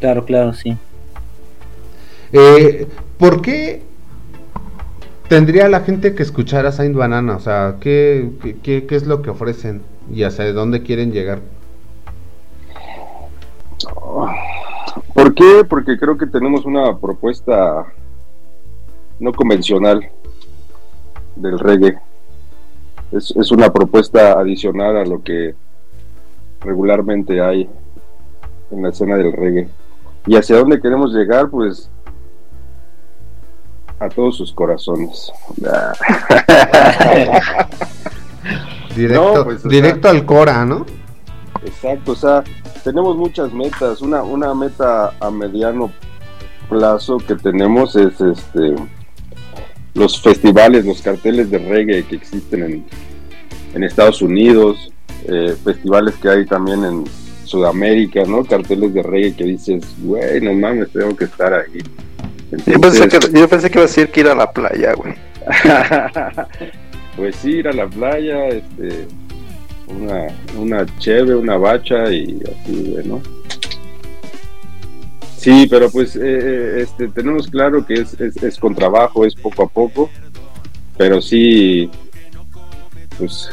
[0.00, 0.76] Claro, claro, sí.
[2.32, 2.86] Eh,
[3.18, 3.82] ¿Por qué
[5.28, 7.36] tendría la gente que escuchar a Saint Banana?
[7.36, 11.40] O sea, ¿qué, qué- qué, qué es lo que ofrecen y hacia dónde quieren llegar?
[15.14, 15.64] ¿Por qué?
[15.68, 17.86] Porque creo que tenemos una propuesta
[19.18, 20.08] no convencional
[21.36, 21.98] del reggae.
[23.12, 25.54] Es, es una propuesta adicional a lo que
[26.60, 27.68] regularmente hay
[28.70, 29.68] en la escena del reggae.
[30.26, 31.48] ¿Y hacia dónde queremos llegar?
[31.48, 31.88] Pues
[33.98, 35.32] a todos sus corazones.
[38.94, 40.86] Directo, No, pues, o directo al Cora, ¿no?
[41.64, 42.42] Exacto, o sea,
[42.82, 44.00] tenemos muchas metas.
[44.00, 45.90] Una, una meta a mediano
[46.68, 48.74] plazo que tenemos es este
[49.96, 52.84] los festivales, los carteles de reggae que existen en,
[53.74, 54.92] en Estados Unidos,
[55.26, 57.04] eh, festivales que hay también en
[57.44, 58.44] Sudamérica, ¿no?
[58.44, 61.82] Carteles de reggae que dices, güey, no mames, tengo que estar ahí.
[62.66, 65.14] Yo pensé, que, yo pensé que iba a decir que ir a la playa, güey.
[67.16, 69.06] pues sí, ir a la playa, este,
[69.88, 70.26] una,
[70.58, 73.20] una cheve, una bacha y así, ¿no?
[75.46, 79.36] Sí, pero pues eh, eh, este, tenemos claro que es, es, es con trabajo, es
[79.36, 80.10] poco a poco,
[80.98, 81.88] pero sí,
[83.16, 83.50] pues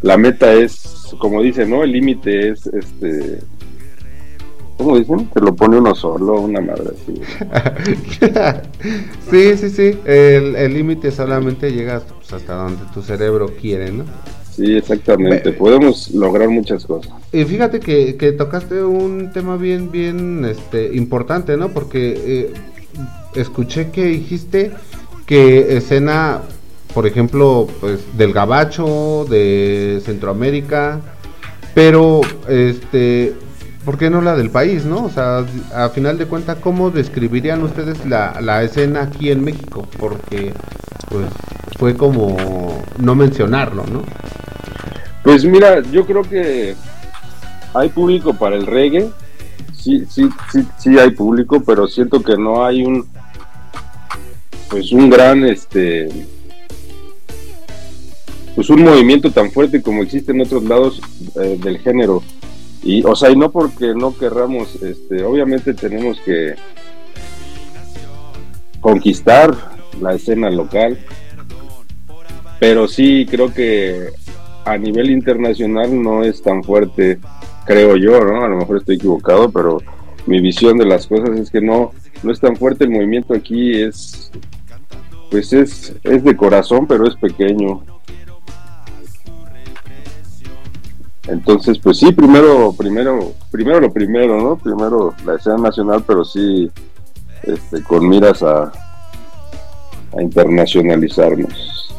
[0.00, 1.84] la meta es, como dicen, ¿no?
[1.84, 3.38] El límite es, este,
[4.76, 5.30] ¿cómo dicen?
[5.32, 7.20] Que lo pone uno solo, una madre así.
[9.30, 9.98] sí, sí, sí.
[10.04, 14.04] El el límite solamente llega pues, hasta donde tu cerebro quiere, ¿no?
[14.54, 15.52] Sí, exactamente.
[15.52, 17.12] Podemos lograr muchas cosas.
[17.32, 21.70] Y fíjate que, que tocaste un tema bien, bien este, importante, ¿no?
[21.70, 22.52] Porque eh,
[23.34, 24.72] escuché que dijiste
[25.26, 26.42] que escena,
[26.92, 31.00] por ejemplo, pues del Gabacho, de Centroamérica,
[31.74, 33.32] pero, este,
[33.84, 35.04] ¿por qué no la del país, no?
[35.04, 39.86] O sea, a final de cuentas, ¿cómo describirían ustedes la, la escena aquí en México?
[39.98, 40.52] Porque,
[41.08, 41.26] pues,
[41.78, 42.36] fue como
[42.98, 44.02] no mencionarlo, ¿no?
[45.22, 46.74] Pues mira, yo creo que
[47.74, 49.08] hay público para el reggae.
[49.72, 53.06] Sí, sí, sí, sí hay público, pero siento que no hay un
[54.68, 56.08] pues un gran este
[58.54, 61.00] pues un movimiento tan fuerte como existe en otros lados
[61.40, 62.22] eh, del género.
[62.82, 66.54] Y o sea, y no porque no querramos este obviamente tenemos que
[68.80, 69.54] conquistar
[70.00, 70.98] la escena local.
[72.58, 74.10] Pero sí creo que
[74.64, 77.18] a nivel internacional no es tan fuerte,
[77.64, 78.44] creo yo, ¿no?
[78.44, 79.78] A lo mejor estoy equivocado, pero
[80.26, 83.80] mi visión de las cosas es que no, no es tan fuerte el movimiento aquí,
[83.80, 84.30] es
[85.30, 87.82] pues es, es de corazón, pero es pequeño.
[91.28, 94.56] Entonces, pues sí, primero, primero, primero lo primero, ¿no?
[94.56, 96.70] Primero la escena nacional, pero sí,
[97.44, 98.72] este, con miras a,
[100.16, 101.94] a internacionalizarnos.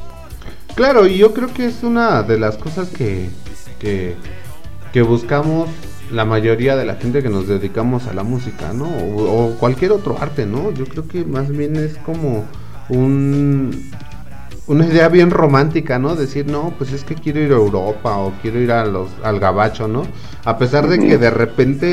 [0.76, 3.30] Claro, y yo creo que es una de las cosas que,
[3.80, 5.69] que, buscamos
[6.11, 8.86] la mayoría de la gente que nos dedicamos a la música, ¿no?
[8.86, 10.71] O cualquier otro arte, ¿no?
[10.71, 12.45] Yo creo que más bien es como
[12.89, 13.91] un,
[14.68, 16.16] una idea bien romántica, ¿no?
[16.16, 19.39] Decir, no, pues es que quiero ir a Europa o quiero ir a los, al
[19.39, 20.03] gabacho, ¿no?
[20.45, 21.88] A pesar de que de repente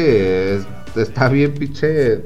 [0.57, 0.61] eh,
[0.97, 2.23] está bien pinche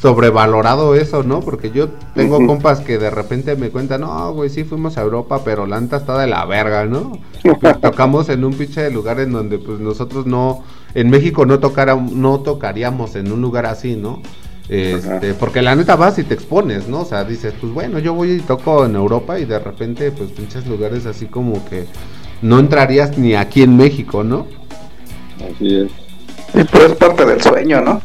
[0.00, 1.40] sobrevalorado eso, ¿no?
[1.40, 5.42] Porque yo tengo compas que de repente me cuentan, no, güey, sí fuimos a Europa,
[5.44, 7.18] pero la neta está de la verga, ¿no?
[7.82, 10.64] Tocamos en un pinche de lugar en donde pues nosotros no,
[10.94, 14.22] en México no tocara, no tocaríamos en un lugar así, ¿no?
[14.72, 17.00] Este, porque la neta vas y te expones, ¿no?
[17.00, 20.30] O sea, dices, pues bueno, yo voy y toco en Europa y de repente, pues
[20.30, 21.86] pinches lugares así como que
[22.40, 24.46] no entrarías ni aquí en México, ¿no?
[25.38, 25.90] Así es.
[26.54, 28.00] Y pues es parte del sueño, ¿no?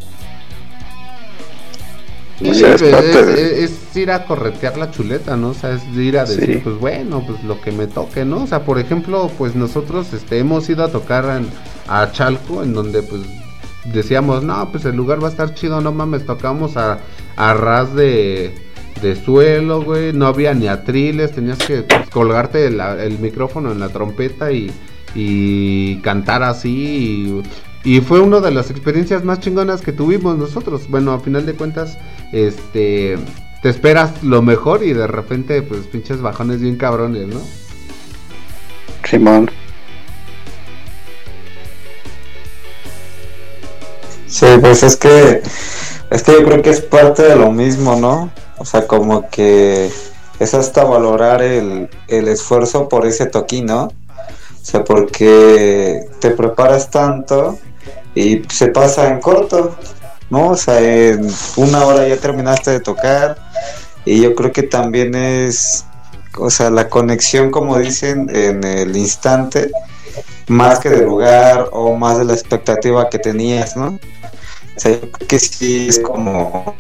[2.40, 3.38] Sí, O sea, es, es
[3.72, 5.50] es- ir a corretear la chuleta, ¿no?
[5.50, 6.62] O sea, es ir a decir, Sí.
[6.62, 8.44] pues bueno, pues lo que me toque, ¿no?
[8.44, 11.48] O sea, por ejemplo, pues nosotros este, hemos ido a tocar en-
[11.88, 13.22] a Chalco, en donde pues
[13.94, 17.00] decíamos, no, pues el lugar va a estar chido, no mames, tocamos a,
[17.36, 18.54] a ras de,
[19.02, 23.90] de suelo, güey, no había ni atriles, tenías que colgarte la- el micrófono en la
[23.90, 24.72] trompeta y,
[25.14, 27.42] y cantar así.
[27.84, 30.88] Y, fue una de las experiencias más chingonas que tuvimos nosotros.
[30.90, 31.98] Bueno, a final de cuentas,
[32.32, 33.18] este
[33.62, 37.40] te esperas lo mejor y de repente, pues pinches bajones bien cabrones, ¿no?
[39.04, 39.50] Simón.
[44.62, 45.42] Pues es que
[46.10, 48.32] es que yo creo que es parte de lo mismo, ¿no?
[48.58, 49.90] O sea, como que
[50.40, 53.86] es hasta valorar el, el esfuerzo por ese toquín, ¿no?
[53.86, 53.92] O
[54.62, 57.58] sea, porque te preparas tanto
[58.14, 59.76] y se pasa en corto,
[60.30, 60.50] ¿no?
[60.50, 61.28] O sea, en
[61.58, 63.38] una hora ya terminaste de tocar
[64.06, 65.86] y yo creo que también es,
[66.38, 69.72] o sea, la conexión, como dicen, en el instante,
[70.48, 74.00] más que del lugar o más de la expectativa que tenías, ¿no?
[74.76, 76.76] O sea, que sí es como,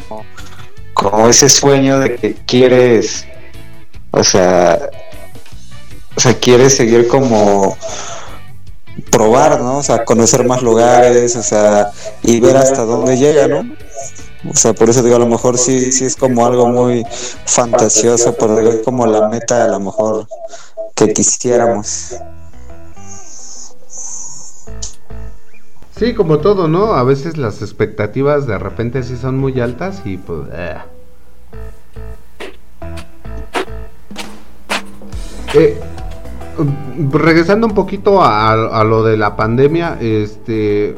[0.93, 3.25] como ese sueño de que quieres,
[4.11, 4.89] o sea,
[6.15, 7.77] o sea, quieres seguir como
[9.11, 9.77] probar, ¿no?
[9.77, 11.91] O sea, conocer más lugares, o sea,
[12.23, 13.75] y ver hasta dónde llega, ¿no?
[14.49, 17.05] O sea, por eso digo, a lo mejor sí, sí es como algo muy
[17.45, 20.27] fantasioso, pero es como la meta a lo mejor
[20.93, 22.15] que quisiéramos.
[25.95, 26.93] Sí, como todo, ¿no?
[26.93, 30.41] A veces las expectativas de repente sí son muy altas y pues...
[30.51, 30.75] eh.
[35.53, 35.79] Eh,
[37.13, 40.97] regresando un poquito a, a lo de la pandemia, este...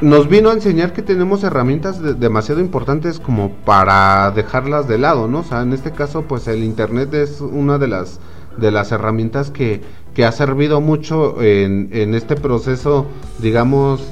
[0.00, 5.26] Nos vino a enseñar que tenemos herramientas de- demasiado importantes como para dejarlas de lado,
[5.26, 5.40] ¿no?
[5.40, 8.20] O sea, en este caso, pues el internet es una de las
[8.58, 9.80] de las herramientas que,
[10.14, 13.06] que ha servido mucho en, en este proceso,
[13.40, 14.02] digamos,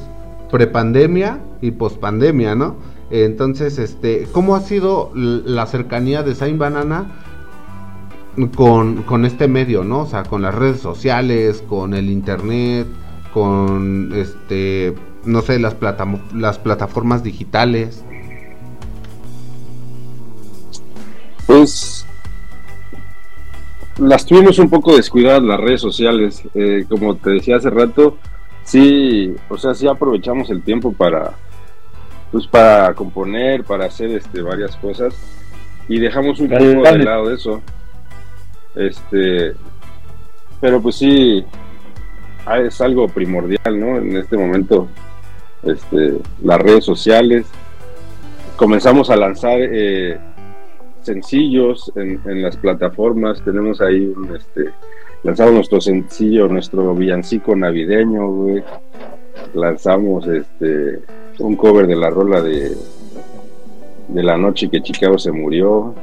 [0.50, 2.76] prepandemia y pospandemia, ¿no?
[3.10, 7.12] Entonces, este, ¿cómo ha sido la cercanía de Saint Banana
[8.54, 10.00] con, con este medio, ¿no?
[10.00, 12.86] O sea, con las redes sociales, con el internet,
[13.32, 14.94] con este,
[15.24, 18.02] no sé, las, plata- las plataformas digitales.
[21.46, 21.85] Pues
[23.98, 28.16] las tuvimos un poco descuidadas las redes sociales, eh, como te decía hace rato,
[28.62, 31.32] sí, o sea, sí aprovechamos el tiempo para,
[32.32, 35.14] pues para componer, para hacer este varias cosas
[35.88, 36.98] y dejamos un Dale, poco dale.
[36.98, 37.62] de lado eso,
[38.74, 39.54] este,
[40.60, 41.44] pero pues sí,
[42.44, 43.96] ah, es algo primordial, ¿no?
[43.98, 44.88] En este momento,
[45.62, 47.46] este, las redes sociales,
[48.56, 50.18] comenzamos a lanzar eh,
[51.06, 53.42] sencillos en, las plataformas.
[53.42, 54.70] Tenemos ahí un, este,
[55.22, 58.62] lanzamos nuestro sencillo, nuestro villancico navideño, güey.
[59.54, 61.00] Lanzamos este
[61.38, 62.74] un cover de la rola de
[64.08, 65.94] de la noche que Chicago se murió.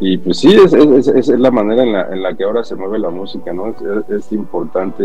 [0.00, 0.72] Y pues sí, es,
[1.08, 3.74] es, la manera en la, en la que ahora se mueve la música, ¿no?
[4.08, 5.04] Es importante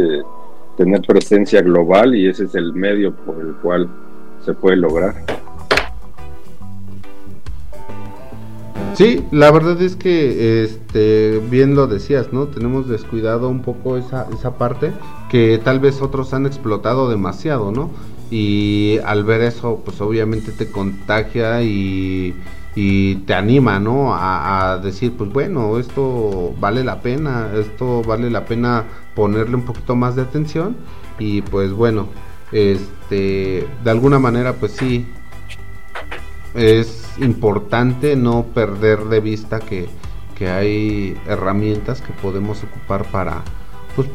[0.77, 3.87] tener presencia global y ese es el medio por el cual
[4.43, 5.13] se puede lograr.
[8.95, 12.47] Sí, la verdad es que, este, bien lo decías, ¿no?
[12.47, 14.91] Tenemos descuidado un poco esa, esa parte
[15.29, 17.91] que tal vez otros han explotado demasiado, ¿no?
[18.29, 22.35] Y al ver eso, pues obviamente te contagia y,
[23.25, 24.13] te anima, ¿no?
[24.13, 28.85] A, a decir, pues bueno, esto vale la pena, esto vale la pena
[29.15, 30.77] ponerle un poquito más de atención
[31.19, 32.07] y pues bueno,
[32.51, 35.05] este, de alguna manera, pues sí,
[36.53, 39.87] es importante no perder de vista que,
[40.37, 43.43] que hay herramientas que podemos ocupar para,
[43.95, 44.07] pues,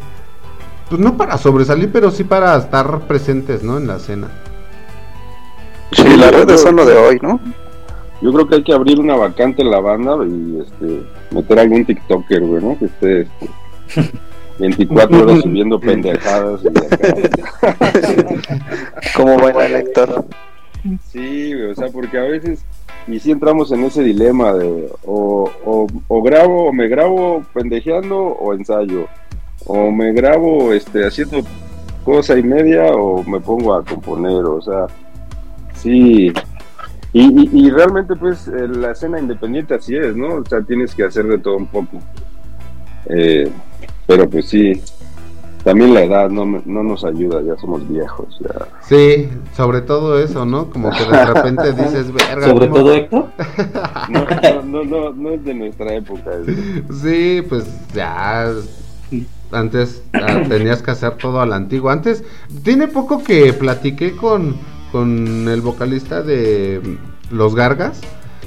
[0.89, 3.79] pues no para sobresalir, pero sí para estar presentes, ¿no?
[3.79, 4.29] En la escena.
[5.93, 7.41] Sí, las redes son lo de hoy, ¿no?
[8.21, 11.85] Yo creo que hay que abrir una vacante en la banda y este meter algún
[11.85, 12.79] TikToker, güey, ¿no?
[12.79, 13.29] Que esté
[13.87, 14.11] este,
[14.59, 16.61] 24 horas subiendo pendejadas.
[16.65, 16.97] Y acá.
[19.17, 20.25] Como buen lector.
[21.11, 22.65] Sí, o sea, porque a veces
[23.07, 25.51] y sí entramos en ese dilema de o,
[26.09, 29.07] o, grabo, o me grabo pendejeando o ensayo,
[29.67, 31.43] o me grabo este haciendo
[32.05, 34.87] cosa y media o me pongo a componer, o sea,
[35.75, 36.33] sí.
[37.13, 40.37] Y, y, y realmente pues eh, la escena independiente así es, ¿no?
[40.37, 42.01] O sea, tienes que hacer de todo un poco.
[43.07, 43.49] Eh,
[44.07, 44.81] pero pues sí,
[45.65, 48.39] también la edad no, me- no nos ayuda, ya somos viejos.
[48.41, 48.67] Ya.
[48.83, 50.71] Sí, sobre todo eso, ¿no?
[50.71, 52.47] Como que de repente dices, verga.
[52.49, 53.27] Sobre ¿cómo- todo Héctor.
[54.11, 56.31] No, no, no, no es de nuestra época.
[56.47, 58.53] es- Sí, pues ya.
[59.53, 61.93] Antes ah, tenías que hacer todo a la antigua.
[61.93, 62.25] Antes,
[62.63, 64.57] tiene poco que platiqué con,
[64.93, 68.01] con el vocalista de mm, Los Gargas.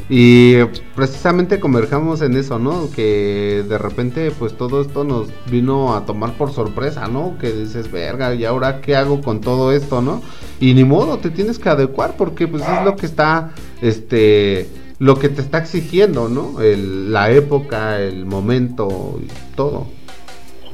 [0.09, 0.63] Y
[0.95, 2.89] precisamente converjamos en eso, ¿no?
[2.95, 7.37] Que de repente pues todo esto nos vino a tomar por sorpresa, ¿no?
[7.37, 10.21] Que dices, verga, ¿y ahora qué hago con todo esto, no?
[10.61, 13.51] Y ni modo, te tienes que adecuar porque pues es lo que está,
[13.81, 16.61] este, lo que te está exigiendo, ¿no?
[16.61, 19.87] El, la época, el momento y todo.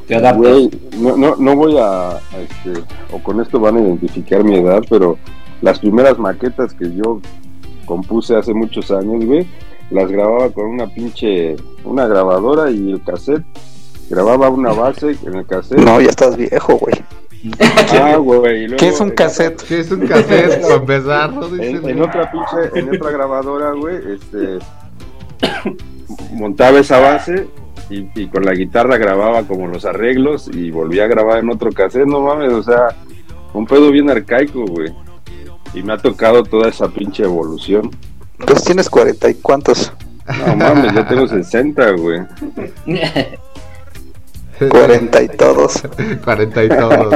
[0.08, 0.70] Te adaptas.
[1.00, 4.84] no, no, no voy a, a este, o con esto van a identificar mi edad,
[4.88, 5.18] pero
[5.62, 7.20] las primeras maquetas que yo
[7.86, 9.48] compuse hace muchos años, güey,
[9.92, 13.44] las grababa con una pinche, una grabadora y el cassette.
[14.10, 15.80] Grababa una base en el cassette.
[15.80, 16.96] No, ya estás viejo, güey.
[18.02, 18.68] Ah, güey.
[18.68, 19.62] luego ¿Qué es un en- cassette?
[19.68, 20.62] ¿Qué es un cassette?
[20.62, 21.46] para empezar, ¿no?
[21.62, 24.60] En, en otra pinche, en otra grabadora, güey, este,
[26.32, 27.48] montaba esa base
[27.90, 31.72] y, y con la guitarra grababa como los arreglos y volvía a grabar en otro
[31.72, 32.96] cassette, no mames, o sea,
[33.54, 34.94] un pedo bien arcaico, güey.
[35.74, 37.90] Y me ha tocado toda esa pinche evolución.
[38.40, 39.92] Entonces tienes cuarenta y cuántos.
[40.48, 42.22] No mames, yo tengo 60, güey.
[44.70, 45.84] Cuarenta y todos.
[46.24, 47.16] 40 y todos.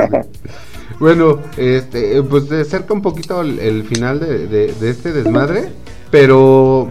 [0.99, 5.69] Bueno, este, pues de cerca un poquito el, el final de, de- de este desmadre,
[6.09, 6.89] pero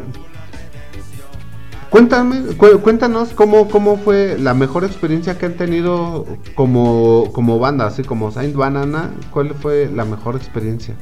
[1.91, 7.87] cuéntame, cu- cuéntanos cómo, cómo fue la mejor experiencia que han tenido como, como banda,
[7.87, 10.95] así como Saint Banana, ¿cuál fue la mejor experiencia?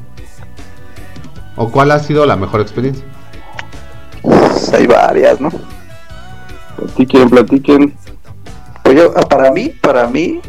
[1.56, 3.04] ¿O cuál ha sido la mejor experiencia?
[4.22, 5.50] Pues hay varias, ¿no?
[6.76, 7.94] Platiquen, platiquen.
[8.82, 10.40] Pues yo, ah, para mí, para mí,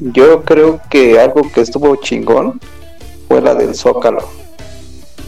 [0.00, 2.60] yo creo que algo que estuvo chingón
[3.28, 4.22] fue la del Zócalo.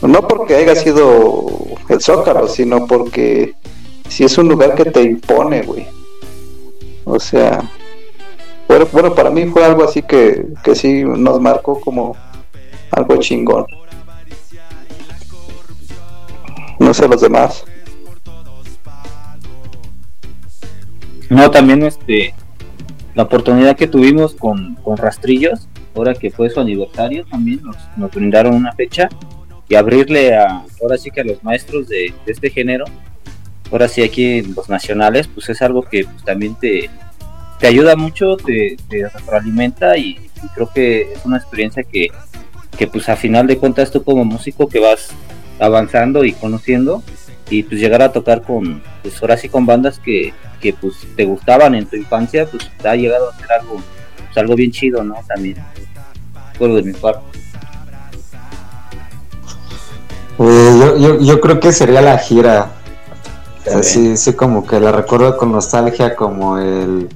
[0.02, 1.46] No porque haya sido
[1.88, 3.54] el Zócalo, sino porque
[4.08, 5.86] si es un lugar que te impone, güey.
[7.04, 7.62] O sea,
[8.68, 12.16] bueno, bueno, para mí fue algo así que, que sí nos marcó como
[12.90, 13.66] algo chingón.
[16.88, 17.64] No sé los demás.
[21.28, 22.34] No, también este
[23.14, 28.10] la oportunidad que tuvimos con, con Rastrillos, ahora que fue su aniversario, también nos, nos
[28.10, 29.10] brindaron una fecha
[29.68, 32.86] y abrirle a, ahora sí que a los maestros de, este género,
[33.70, 36.88] ahora sí aquí los nacionales, pues es algo que pues, también te,
[37.60, 42.08] te ayuda mucho, te, te retroalimenta y, y creo que es una experiencia que,
[42.78, 45.10] que pues a final de cuentas tú como músico que vas
[45.58, 47.02] avanzando y conociendo
[47.50, 51.24] y pues llegar a tocar con, pues ahora sí con bandas que, que pues te
[51.24, 53.80] gustaban en tu infancia, pues ha llegado a ser algo,
[54.16, 55.14] pues, algo bien chido, ¿no?
[55.26, 55.56] También.
[56.58, 57.38] Por de mi parte.
[60.40, 62.72] Eh, yo, yo, yo creo que sería la gira.
[63.60, 67.08] O sea, sí, sí, como que la recuerdo con nostalgia, como el,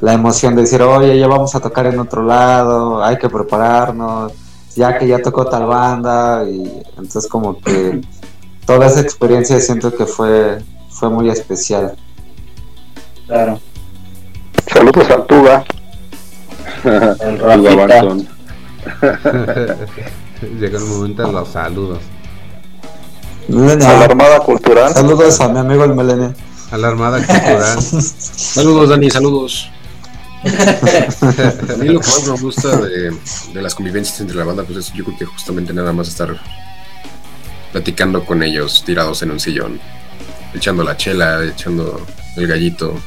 [0.00, 4.32] la emoción de decir, oye, ya vamos a tocar en otro lado, hay que prepararnos,
[4.74, 8.00] ya que ya tocó tal banda, y entonces como que
[8.66, 10.58] toda esa experiencia siento que fue,
[10.88, 11.94] fue muy especial.
[13.26, 13.60] Claro.
[14.72, 15.64] Saludos a Tuga.
[16.84, 18.28] El.
[20.58, 21.98] Llegó el momento de los saludos.
[23.48, 24.92] Melenia, A la Armada Cultural.
[24.92, 26.34] saludos a mi amigo el Melenia.
[26.70, 27.80] A la Armada Cultural.
[27.82, 29.70] Saludos, Dani, saludos.
[30.44, 33.16] A mí lo que más me gusta de,
[33.52, 36.40] de las convivencias entre la banda, pues es yo creo que justamente nada más estar
[37.70, 39.80] platicando con ellos, tirados en un sillón,
[40.54, 42.04] echando la chela, echando
[42.36, 43.00] el gallito.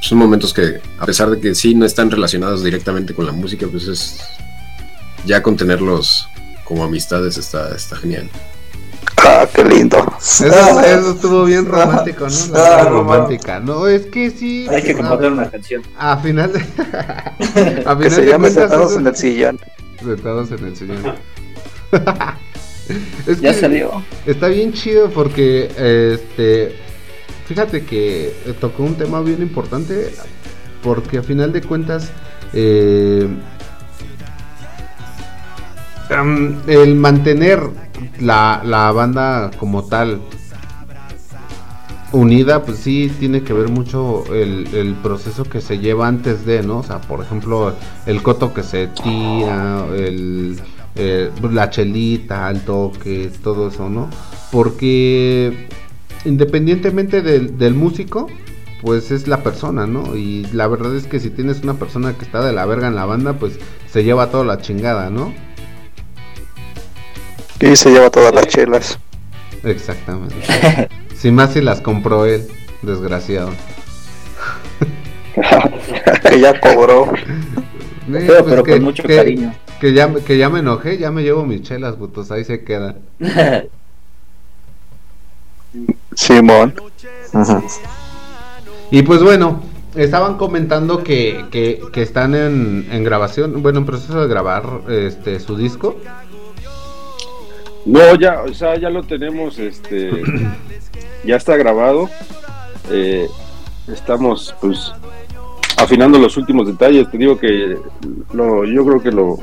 [0.00, 3.66] Son momentos que, a pesar de que sí no están relacionados directamente con la música,
[3.70, 4.18] pues es.
[5.24, 6.28] Ya con tenerlos
[6.64, 8.28] como amistades está, está genial.
[9.26, 9.98] Ah, qué lindo.
[10.18, 10.46] Eso,
[10.80, 12.54] eso estuvo bien romántico, ¿no?
[12.54, 13.60] La Ah, romántica.
[13.60, 14.66] No, es que sí.
[14.68, 15.82] Hay que a- componer una canción.
[15.98, 16.58] A final de.
[17.86, 19.60] a Que final se de llame Sentados eso- en el Sillón.
[20.02, 21.14] Sentados en el sillón.
[23.26, 24.02] es Ya que salió.
[24.26, 25.66] Está bien chido porque,
[26.14, 26.74] este,
[27.46, 30.12] fíjate que eh, tocó un tema bien importante
[30.82, 32.10] porque a final de cuentas,
[32.52, 33.28] eh,
[36.66, 37.60] el mantener
[38.20, 40.20] la, la banda como tal
[42.12, 46.62] unida, pues sí tiene que ver mucho el, el proceso que se lleva antes de,
[46.62, 46.78] ¿no?
[46.78, 47.74] O sea, por ejemplo,
[48.06, 50.60] el coto que se tira, el,
[50.94, 54.08] eh, la chelita, el toque, todo eso, ¿no?
[54.50, 55.68] Porque
[56.24, 58.28] independientemente del, del músico,
[58.82, 60.16] pues es la persona, ¿no?
[60.16, 62.94] Y la verdad es que si tienes una persona que está de la verga en
[62.94, 63.58] la banda, pues
[63.90, 65.32] se lleva toda la chingada, ¿no?
[67.62, 68.98] Y se lleva todas las chelas.
[69.64, 70.34] Exactamente.
[71.16, 72.46] si más si las compró él,
[72.82, 73.50] desgraciado.
[76.28, 77.12] que ya cobró.
[77.14, 77.24] Eh,
[78.10, 79.54] Pero, pues pero que- con mucho que- cariño.
[79.80, 82.96] Que ya, que ya me enojé, ya me llevo mis chelas, putos, ahí se queda.
[86.14, 86.74] Simón.
[87.32, 87.62] Ajá.
[88.90, 89.62] Y pues bueno,
[89.96, 95.40] estaban comentando que, que, que están en, en grabación, bueno, en proceso de grabar este
[95.40, 95.96] su disco.
[97.84, 100.22] No, ya, o sea, ya lo tenemos, este,
[101.24, 102.08] ya está grabado.
[102.90, 103.28] Eh,
[103.88, 104.92] estamos, pues,
[105.76, 107.10] afinando los últimos detalles.
[107.10, 107.76] Te digo que
[108.32, 109.38] lo, yo creo que lo,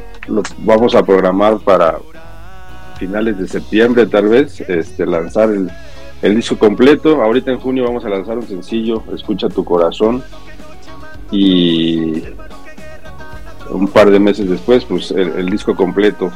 [0.60, 2.00] vamos a programar para
[2.98, 5.70] finales de septiembre, tal vez, este, lanzar el,
[6.22, 7.22] el disco completo.
[7.22, 10.24] Ahorita en junio vamos a lanzar un sencillo, Escucha tu corazón.
[11.32, 12.24] Y
[13.70, 16.32] un par de meses después, pues el, el disco completo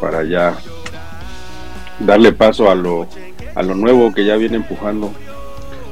[0.00, 0.58] para ya
[2.06, 3.06] darle paso a lo,
[3.54, 5.10] a lo nuevo que ya viene empujando.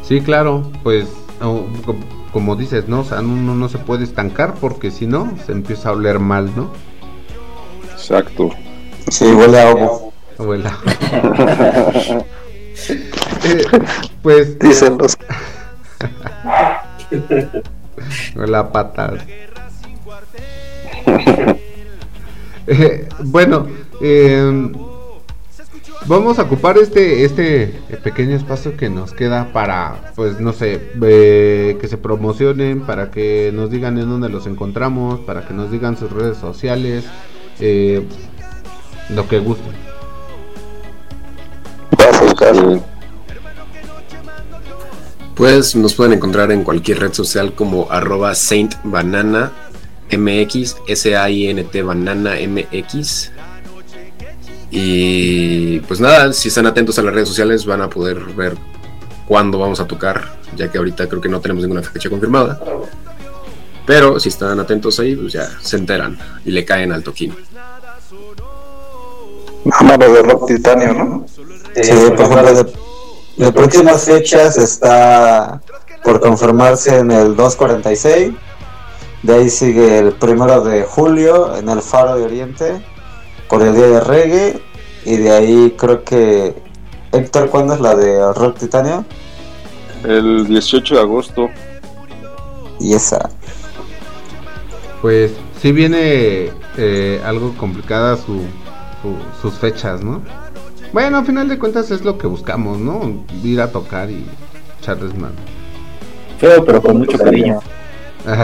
[0.02, 1.06] Sí, claro, pues
[2.32, 3.00] como dices, ¿no?
[3.00, 6.50] O sea, uno no se puede estancar porque si no, se empieza a oler mal,
[6.54, 6.70] ¿no?
[7.92, 8.50] Exacto.
[9.08, 10.12] Sí, huele a ovo.
[10.38, 10.76] Abuela.
[13.44, 13.64] Eh,
[14.22, 15.16] pues Dicen los.
[18.36, 19.22] huele a patas.
[22.66, 23.66] Eh, bueno,
[24.00, 24.70] eh,
[26.07, 31.78] vamos a ocupar este este pequeño espacio que nos queda para, pues no sé, eh,
[31.80, 35.96] que se promocionen, para que nos digan en dónde los encontramos, para que nos digan
[35.96, 37.05] sus redes sociales,
[37.61, 38.03] eh,
[39.14, 39.72] lo que gusten.
[42.40, 42.80] Eh,
[45.40, 49.51] Pues nos pueden encontrar en cualquier red social como arroba Saint Banana
[50.11, 53.30] MX, S-A-I-N-T Banana MX.
[54.71, 58.57] Y pues nada, si están atentos a las redes sociales van a poder ver
[59.27, 62.61] cuándo vamos a tocar, ya que ahorita creo que no tenemos ninguna fecha confirmada.
[63.87, 67.35] Pero si están atentos ahí, pues ya se enteran y le caen al toquín.
[69.64, 71.27] Mano de rock titanio, ¿no?
[71.29, 72.73] Sí, por ejemplo, de,
[73.45, 75.61] de próximas fechas está
[76.05, 78.33] por confirmarse en el 246.
[79.23, 82.83] De ahí sigue el primero de julio en el Faro de Oriente
[83.51, 84.62] por el día de reggae.
[85.05, 86.55] Y de ahí creo que.
[87.12, 89.05] Héctor, ¿cuándo es la de Rock Titanio?
[90.05, 91.48] el 18 de agosto.
[92.78, 93.28] Y esa.
[95.03, 98.42] Pues sí viene eh, algo complicada su,
[99.03, 100.22] su- sus fechas, ¿no?
[100.92, 103.24] Bueno, a final de cuentas es lo que buscamos, ¿no?
[103.42, 104.24] Ir a tocar y
[104.80, 105.34] echarles mano.
[106.38, 107.61] Feo, pero con mucho cariño.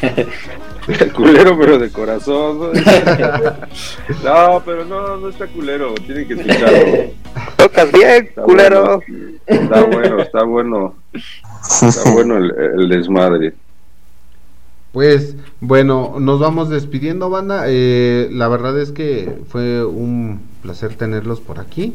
[1.14, 2.58] culero, pero de corazón.
[2.58, 2.70] ¿no?
[4.24, 5.94] No, pero no, no está culero.
[6.06, 7.12] Tienen que escucharlo.
[7.56, 9.02] Tocas bien, Está culero.
[9.06, 9.34] bueno.
[9.46, 10.94] Está bueno, está bueno.
[11.82, 13.54] Está bueno el, el desmadre.
[14.92, 17.64] Pues bueno, nos vamos despidiendo, banda.
[17.66, 21.94] Eh, la verdad es que fue un placer tenerlos por aquí.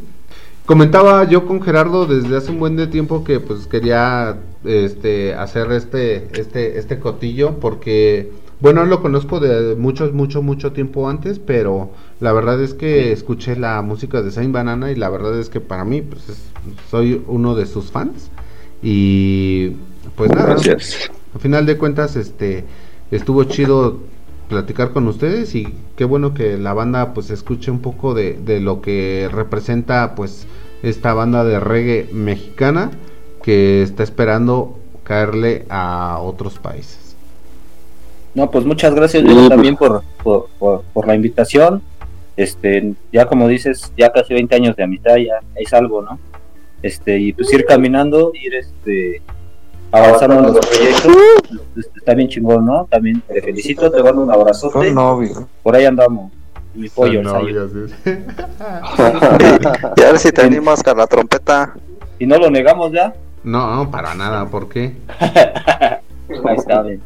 [0.65, 5.69] Comentaba yo con Gerardo desde hace un buen de tiempo que pues quería este hacer
[5.73, 8.31] este este este cotillo porque
[8.63, 13.55] bueno, lo conozco de mucho mucho mucho tiempo antes, pero la verdad es que escuché
[13.57, 16.43] la música de Saint Banana y la verdad es que para mí pues es-
[16.89, 18.31] soy uno de sus fans
[18.81, 19.71] y
[20.15, 20.53] pues nada.
[20.53, 21.11] Gracias.
[21.35, 22.63] A final de cuentas, este,
[23.11, 23.99] estuvo chido
[24.49, 28.59] platicar con ustedes y qué bueno que la banda pues escuche un poco de, de
[28.61, 30.47] lo que representa pues
[30.83, 32.91] esta banda de reggae mexicana
[33.41, 37.02] que está esperando caerle a otros países.
[38.35, 39.49] No, pues muchas gracias Sí, pues.
[39.49, 41.81] también por, por, por, por la invitación.
[42.35, 46.19] Este, ya como dices, ya casi 20 años de amistad, ya es algo, ¿no?
[46.81, 49.21] Este, y pues ir caminando, ir este
[49.91, 51.15] avanzando en los proyectos,
[51.75, 52.85] pues, está bien chingón, ¿no?
[52.89, 54.91] También te felicito, te mando un abrazote.
[54.91, 55.47] Novio.
[55.61, 56.31] Por ahí andamos.
[56.73, 57.69] Mi pollo, el Sayo.
[59.95, 61.75] Y a ver si te animas con la trompeta.
[62.17, 63.13] Y no lo negamos ya.
[63.43, 64.95] No, no, para nada, ¿por qué?
[65.19, 67.01] Ahí está, bien.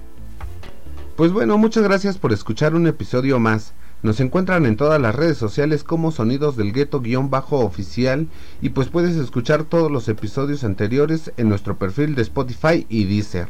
[1.18, 3.74] Pues bueno, muchas gracias por escuchar un episodio más.
[4.04, 8.28] Nos encuentran en todas las redes sociales como Sonidos del Gueto guion bajo oficial
[8.62, 13.48] y pues puedes escuchar todos los episodios anteriores en nuestro perfil de Spotify y Deezer.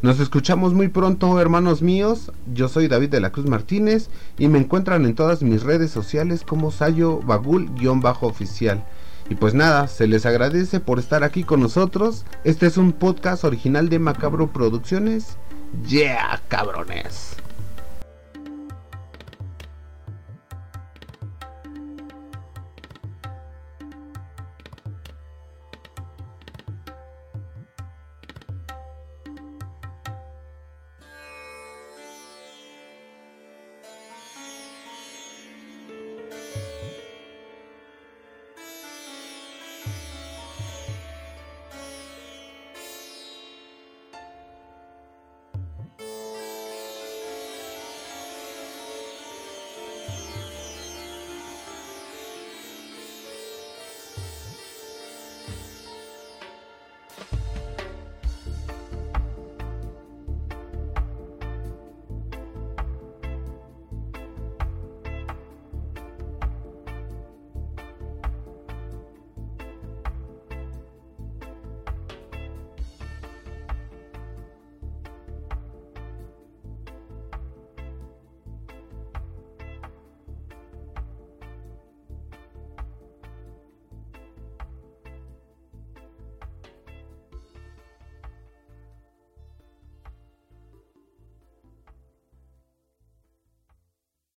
[0.00, 2.30] Nos escuchamos muy pronto, hermanos míos.
[2.54, 6.44] Yo soy David de la Cruz Martínez y me encuentran en todas mis redes sociales
[6.46, 7.68] como Sayo Bagul
[8.00, 8.84] bajo oficial.
[9.28, 12.24] Y pues nada, se les agradece por estar aquí con nosotros.
[12.44, 15.36] Este es un podcast original de Macabro Producciones.
[15.84, 17.36] Yeah, cabrones.